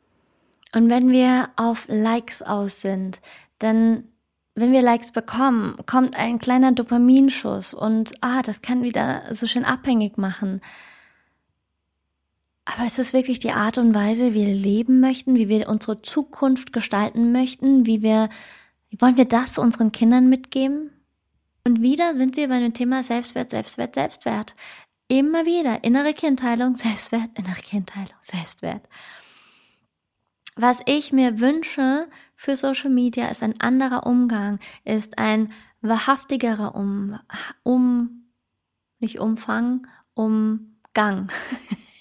[0.74, 3.20] Und wenn wir auf Likes aus sind,
[3.58, 4.11] dann
[4.54, 9.64] wenn wir Likes bekommen, kommt ein kleiner Dopaminschuss und ah, das kann wieder so schön
[9.64, 10.60] abhängig machen.
[12.64, 16.02] Aber ist das wirklich die Art und Weise, wie wir leben möchten, wie wir unsere
[16.02, 18.28] Zukunft gestalten möchten, wie wir,
[18.98, 20.90] wollen wir das unseren Kindern mitgeben?
[21.66, 24.54] Und wieder sind wir bei dem Thema Selbstwert, Selbstwert, Selbstwert.
[25.08, 28.88] Immer wieder innere Kindheilung, Selbstwert, innere Kindheilung, Selbstwert.
[30.56, 37.18] Was ich mir wünsche für Social Media ist ein anderer Umgang, ist ein wahrhaftigerer um,
[37.62, 38.30] um
[38.98, 41.30] nicht Umfang, Umgang.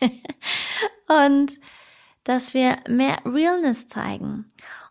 [1.07, 1.59] und
[2.23, 4.45] dass wir mehr Realness zeigen.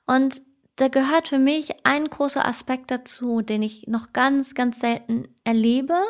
[0.06, 0.42] Und
[0.76, 6.00] da gehört für mich ein großer Aspekt dazu, den ich noch ganz, ganz selten erlebe.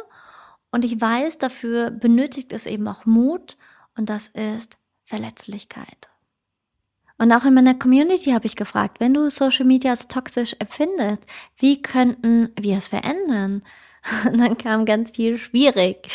[0.71, 3.59] Und ich weiß, dafür benötigt es eben auch Mut.
[3.97, 6.10] Und das ist Verletzlichkeit.
[7.21, 11.27] Und auch in meiner Community habe ich gefragt, wenn du Social Media als toxisch empfindest,
[11.59, 13.63] wie könnten wir es verändern?
[14.25, 16.09] Und dann kam ganz viel schwierig.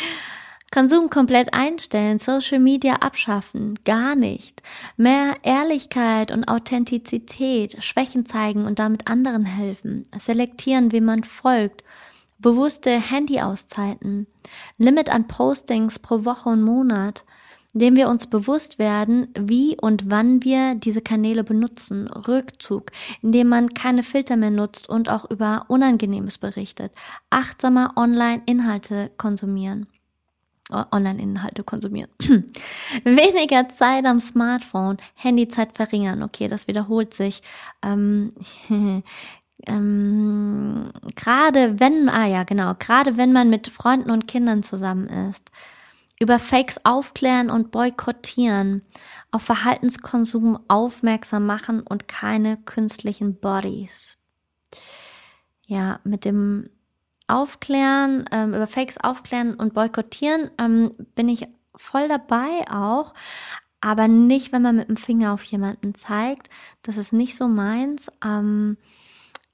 [0.72, 4.62] Konsum komplett einstellen, Social Media abschaffen, gar nicht.
[4.96, 10.06] Mehr Ehrlichkeit und Authentizität, Schwächen zeigen und damit anderen helfen.
[10.18, 11.84] Selektieren, wem man folgt.
[12.40, 14.26] Bewusste Handy-Auszeiten.
[14.76, 17.24] Limit an Postings pro Woche und Monat
[17.76, 23.74] indem wir uns bewusst werden, wie und wann wir diese Kanäle benutzen, Rückzug, indem man
[23.74, 26.90] keine Filter mehr nutzt und auch über Unangenehmes berichtet,
[27.28, 29.88] achtsamer Online-Inhalte konsumieren.
[30.72, 32.08] Oh, Online-Inhalte konsumieren.
[33.04, 36.22] Weniger Zeit am Smartphone, Handyzeit verringern.
[36.22, 37.42] Okay, das wiederholt sich.
[37.82, 38.32] Ähm,
[39.66, 45.50] ähm, gerade wenn, ah ja, genau, gerade wenn man mit Freunden und Kindern zusammen ist
[46.18, 48.84] über Fakes aufklären und boykottieren,
[49.30, 54.16] auf Verhaltenskonsum aufmerksam machen und keine künstlichen Bodies.
[55.66, 56.70] Ja, mit dem
[57.28, 63.14] Aufklären, ähm, über Fakes aufklären und boykottieren ähm, bin ich voll dabei auch,
[63.80, 66.48] aber nicht, wenn man mit dem Finger auf jemanden zeigt.
[66.82, 68.10] Das ist nicht so meins.
[68.24, 68.78] Ähm,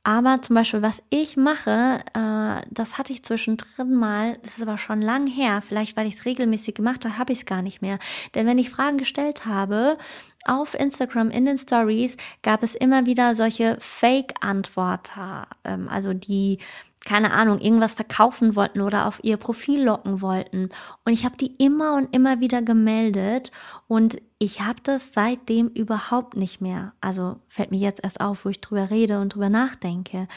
[0.05, 4.79] aber zum Beispiel, was ich mache, äh, das hatte ich zwischendrin mal, das ist aber
[4.79, 7.83] schon lang her, vielleicht weil ich es regelmäßig gemacht habe, habe ich es gar nicht
[7.83, 7.99] mehr.
[8.35, 9.99] Denn wenn ich Fragen gestellt habe,
[10.45, 16.59] auf Instagram in den Stories gab es immer wieder solche Fake-Antworter, ähm, also die
[17.05, 20.69] keine Ahnung, irgendwas verkaufen wollten oder auf ihr Profil locken wollten.
[21.05, 23.51] Und ich habe die immer und immer wieder gemeldet
[23.89, 26.95] und ich habe das seitdem überhaupt nicht mehr.
[27.01, 30.29] Also fällt mir jetzt erst auf, wo ich drüber rede und drüber nachdenke.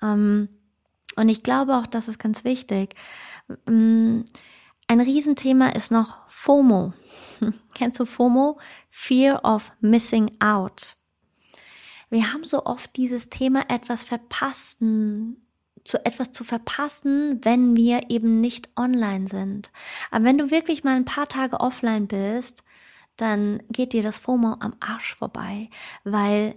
[0.00, 0.48] Ähm,
[1.16, 2.94] und ich glaube auch, das ist ganz wichtig.
[3.66, 4.24] Ähm,
[4.86, 6.92] ein Riesenthema ist noch FOMO.
[7.74, 8.58] Kennst du FOMO?
[8.90, 10.96] Fear of Missing Out.
[12.10, 15.41] Wir haben so oft dieses Thema etwas verpassen,
[15.84, 19.70] zu etwas zu verpassen, wenn wir eben nicht online sind.
[20.10, 22.62] Aber wenn du wirklich mal ein paar Tage offline bist,
[23.16, 25.68] dann geht dir das FOMO am Arsch vorbei,
[26.04, 26.54] weil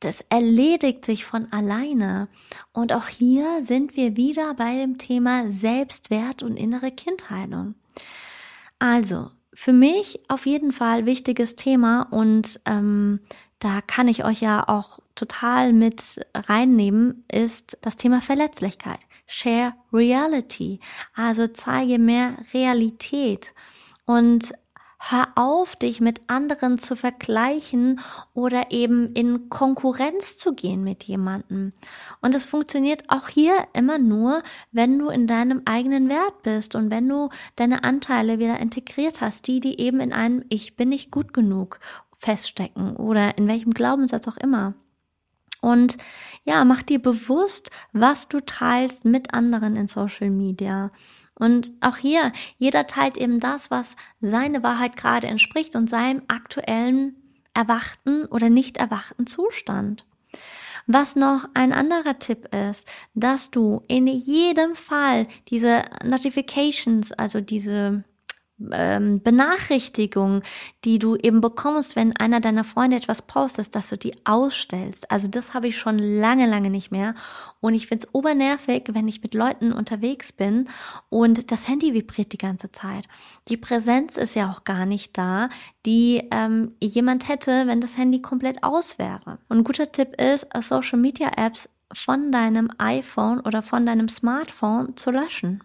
[0.00, 2.28] das erledigt sich von alleine.
[2.72, 7.74] Und auch hier sind wir wieder bei dem Thema Selbstwert und innere Kindheilung.
[8.78, 13.20] Also, für mich auf jeden Fall wichtiges Thema und ähm,
[13.58, 16.02] da kann ich euch ja auch total mit
[16.34, 19.00] reinnehmen, ist das Thema Verletzlichkeit.
[19.26, 20.80] Share Reality.
[21.14, 23.54] Also zeige mehr Realität.
[24.04, 24.52] Und
[25.10, 28.00] hör auf, dich mit anderen zu vergleichen
[28.34, 31.72] oder eben in Konkurrenz zu gehen mit jemandem.
[32.20, 36.90] Und es funktioniert auch hier immer nur, wenn du in deinem eigenen Wert bist und
[36.90, 41.10] wenn du deine Anteile wieder integriert hast, die, die eben in einem Ich bin nicht
[41.10, 41.80] gut genug
[42.16, 44.74] feststecken oder in welchem Glaubenssatz auch immer.
[45.62, 45.96] Und
[46.42, 50.90] ja, mach dir bewusst, was du teilst mit anderen in Social Media.
[51.34, 57.14] Und auch hier, jeder teilt eben das, was seine Wahrheit gerade entspricht und seinem aktuellen
[57.54, 60.04] erwachten oder nicht erwachten Zustand.
[60.88, 68.02] Was noch ein anderer Tipp ist, dass du in jedem Fall diese Notifications, also diese
[68.72, 70.42] ähm, Benachrichtigung,
[70.84, 75.10] die du eben bekommst, wenn einer deiner Freunde etwas postet, dass du die ausstellst.
[75.10, 77.14] Also das habe ich schon lange, lange nicht mehr.
[77.60, 80.68] Und ich finde es obernervig, wenn ich mit Leuten unterwegs bin
[81.08, 83.06] und das Handy vibriert die ganze Zeit.
[83.48, 85.48] Die Präsenz ist ja auch gar nicht da,
[85.86, 89.38] die ähm, jemand hätte, wenn das Handy komplett aus wäre.
[89.48, 94.96] Und ein guter Tipp ist, Social Media Apps von deinem iPhone oder von deinem Smartphone
[94.96, 95.62] zu löschen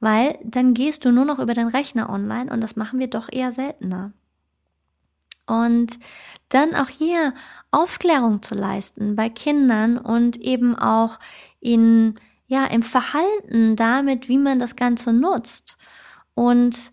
[0.00, 3.28] weil dann gehst du nur noch über den Rechner online und das machen wir doch
[3.30, 4.12] eher seltener.
[5.46, 5.98] Und
[6.48, 7.32] dann auch hier
[7.70, 11.18] Aufklärung zu leisten bei Kindern und eben auch
[11.60, 12.14] in,
[12.48, 15.78] ja, im Verhalten damit, wie man das Ganze nutzt.
[16.34, 16.92] Und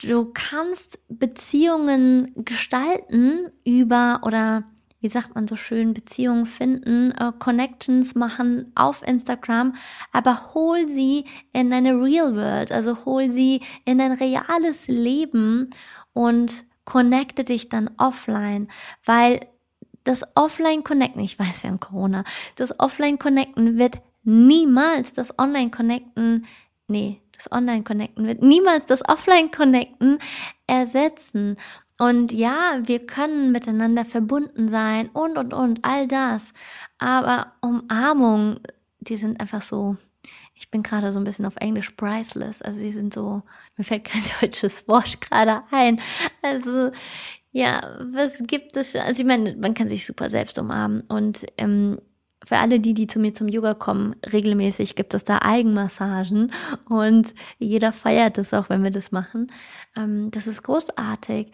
[0.00, 4.64] du kannst Beziehungen gestalten über oder
[5.04, 9.74] wie sagt man so schön, Beziehungen finden, äh, Connections machen auf Instagram,
[10.12, 15.68] aber hol sie in deine Real World, also hol sie in dein reales Leben
[16.14, 18.68] und connecte dich dann offline,
[19.04, 19.40] weil
[20.04, 22.24] das Offline Connecten, ich weiß, wir haben Corona,
[22.56, 26.46] das Offline Connecten wird niemals das Online Connecten,
[26.88, 30.18] nee, das Online Connecten wird niemals das Offline Connecten
[30.66, 31.56] ersetzen.
[31.98, 36.52] Und ja, wir können miteinander verbunden sein und, und, und, all das.
[36.98, 38.58] Aber Umarmung,
[39.00, 39.96] die sind einfach so,
[40.54, 42.62] ich bin gerade so ein bisschen auf Englisch priceless.
[42.62, 43.42] Also die sind so,
[43.76, 46.00] mir fällt kein deutsches Wort gerade ein.
[46.42, 46.90] Also
[47.52, 48.96] ja, was gibt es?
[48.96, 52.00] Also ich meine, man kann sich super selbst umarmen und ähm,
[52.44, 56.52] für alle die, die zu mir zum Yoga kommen, regelmäßig gibt es da Eigenmassagen
[56.88, 59.50] und jeder feiert es auch, wenn wir das machen.
[59.96, 61.52] Ähm, das ist großartig.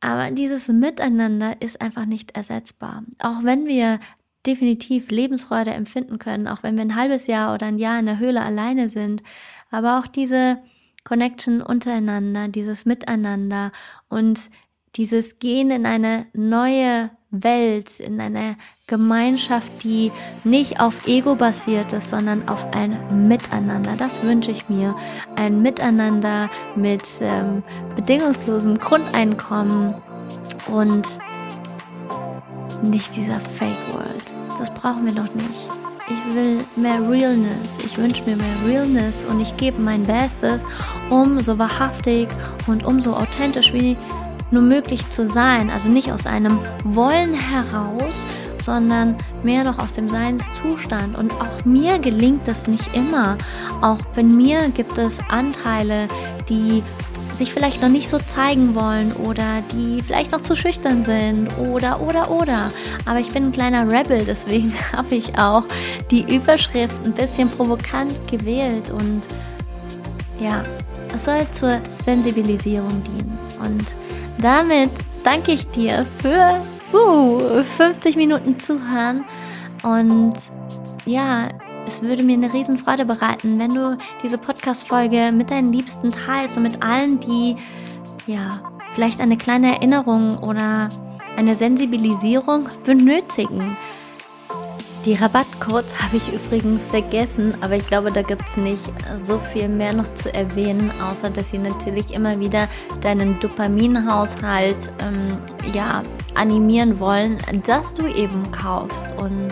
[0.00, 3.02] Aber dieses Miteinander ist einfach nicht ersetzbar.
[3.18, 3.98] Auch wenn wir
[4.46, 8.18] definitiv Lebensfreude empfinden können, auch wenn wir ein halbes Jahr oder ein Jahr in der
[8.18, 9.22] Höhle alleine sind,
[9.70, 10.58] aber auch diese
[11.04, 13.72] Connection untereinander, dieses Miteinander
[14.08, 14.50] und
[14.96, 20.10] dieses Gehen in eine neue Welt, in eine Gemeinschaft, die
[20.44, 23.94] nicht auf Ego basiert ist, sondern auf ein Miteinander.
[23.98, 24.96] Das wünsche ich mir.
[25.36, 27.62] Ein Miteinander mit ähm,
[27.96, 29.94] bedingungslosem Grundeinkommen
[30.72, 31.06] und
[32.82, 34.24] nicht dieser Fake World.
[34.58, 35.68] Das brauchen wir noch nicht.
[36.08, 37.76] Ich will mehr Realness.
[37.84, 40.62] Ich wünsche mir mehr Realness und ich gebe mein Bestes,
[41.10, 42.28] um so wahrhaftig
[42.66, 43.98] und um so authentisch wie
[44.50, 45.70] nur möglich zu sein.
[45.70, 48.26] Also nicht aus einem Wollen heraus,
[48.62, 51.16] sondern mehr noch aus dem Seinszustand.
[51.16, 53.36] Und auch mir gelingt das nicht immer.
[53.80, 56.08] Auch bei mir gibt es Anteile,
[56.48, 56.82] die
[57.34, 62.00] sich vielleicht noch nicht so zeigen wollen oder die vielleicht noch zu schüchtern sind oder
[62.00, 62.70] oder oder.
[63.06, 65.62] Aber ich bin ein kleiner Rebel, deswegen habe ich auch
[66.10, 69.22] die Überschrift ein bisschen provokant gewählt und
[70.40, 70.62] ja,
[71.14, 73.38] es soll zur Sensibilisierung dienen.
[73.60, 73.84] Und
[74.40, 74.90] damit
[75.24, 76.60] danke ich dir für
[76.92, 79.24] uh, 50 Minuten zuhören
[79.82, 80.34] und
[81.06, 81.48] ja,
[81.86, 86.64] es würde mir eine Riesenfreude bereiten, wenn du diese Podcast-Folge mit deinen Liebsten teilst und
[86.64, 87.56] mit allen, die
[88.26, 88.60] ja
[88.94, 90.88] vielleicht eine kleine Erinnerung oder
[91.36, 93.76] eine Sensibilisierung benötigen.
[95.04, 98.82] Die Rabattcodes habe ich übrigens vergessen, aber ich glaube, da gibt es nicht
[99.16, 102.68] so viel mehr noch zu erwähnen, außer dass sie natürlich immer wieder
[103.00, 106.02] deinen Dopaminhaushalt ähm, ja,
[106.34, 109.06] animieren wollen, dass du eben kaufst.
[109.18, 109.50] Und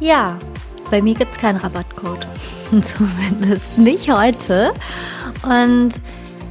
[0.00, 0.38] ja,
[0.90, 2.26] bei mir gibt es keinen Rabattcode.
[2.82, 4.72] Zumindest nicht heute.
[5.42, 5.92] Und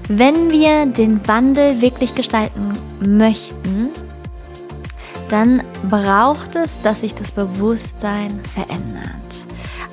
[0.09, 3.89] wenn wir den Wandel wirklich gestalten möchten,
[5.34, 9.09] dann braucht es, dass sich das Bewusstsein verändert.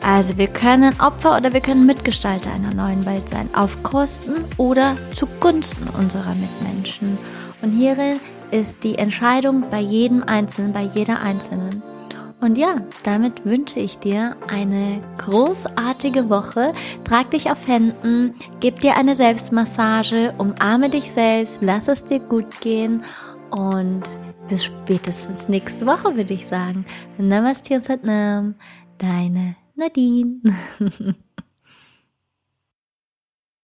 [0.02, 4.96] Also wir können Opfer oder wir können Mitgestalter einer neuen Welt sein, auf Kosten oder
[5.14, 7.16] zugunsten unserer Mitmenschen.
[7.62, 8.20] Und hierin
[8.50, 11.82] ist die Entscheidung bei jedem Einzelnen, bei jeder Einzelnen.
[12.42, 12.74] Und ja,
[13.04, 16.74] damit wünsche ich dir eine großartige Woche.
[17.04, 22.60] Trag dich auf Händen, gib dir eine Selbstmassage, umarme dich selbst, lass es dir gut
[22.60, 23.04] gehen
[23.50, 24.02] und
[24.50, 26.84] bis spätestens nächste Woche, würde ich sagen.
[27.18, 28.56] Namaste und Satnam,
[28.98, 30.40] deine Nadine.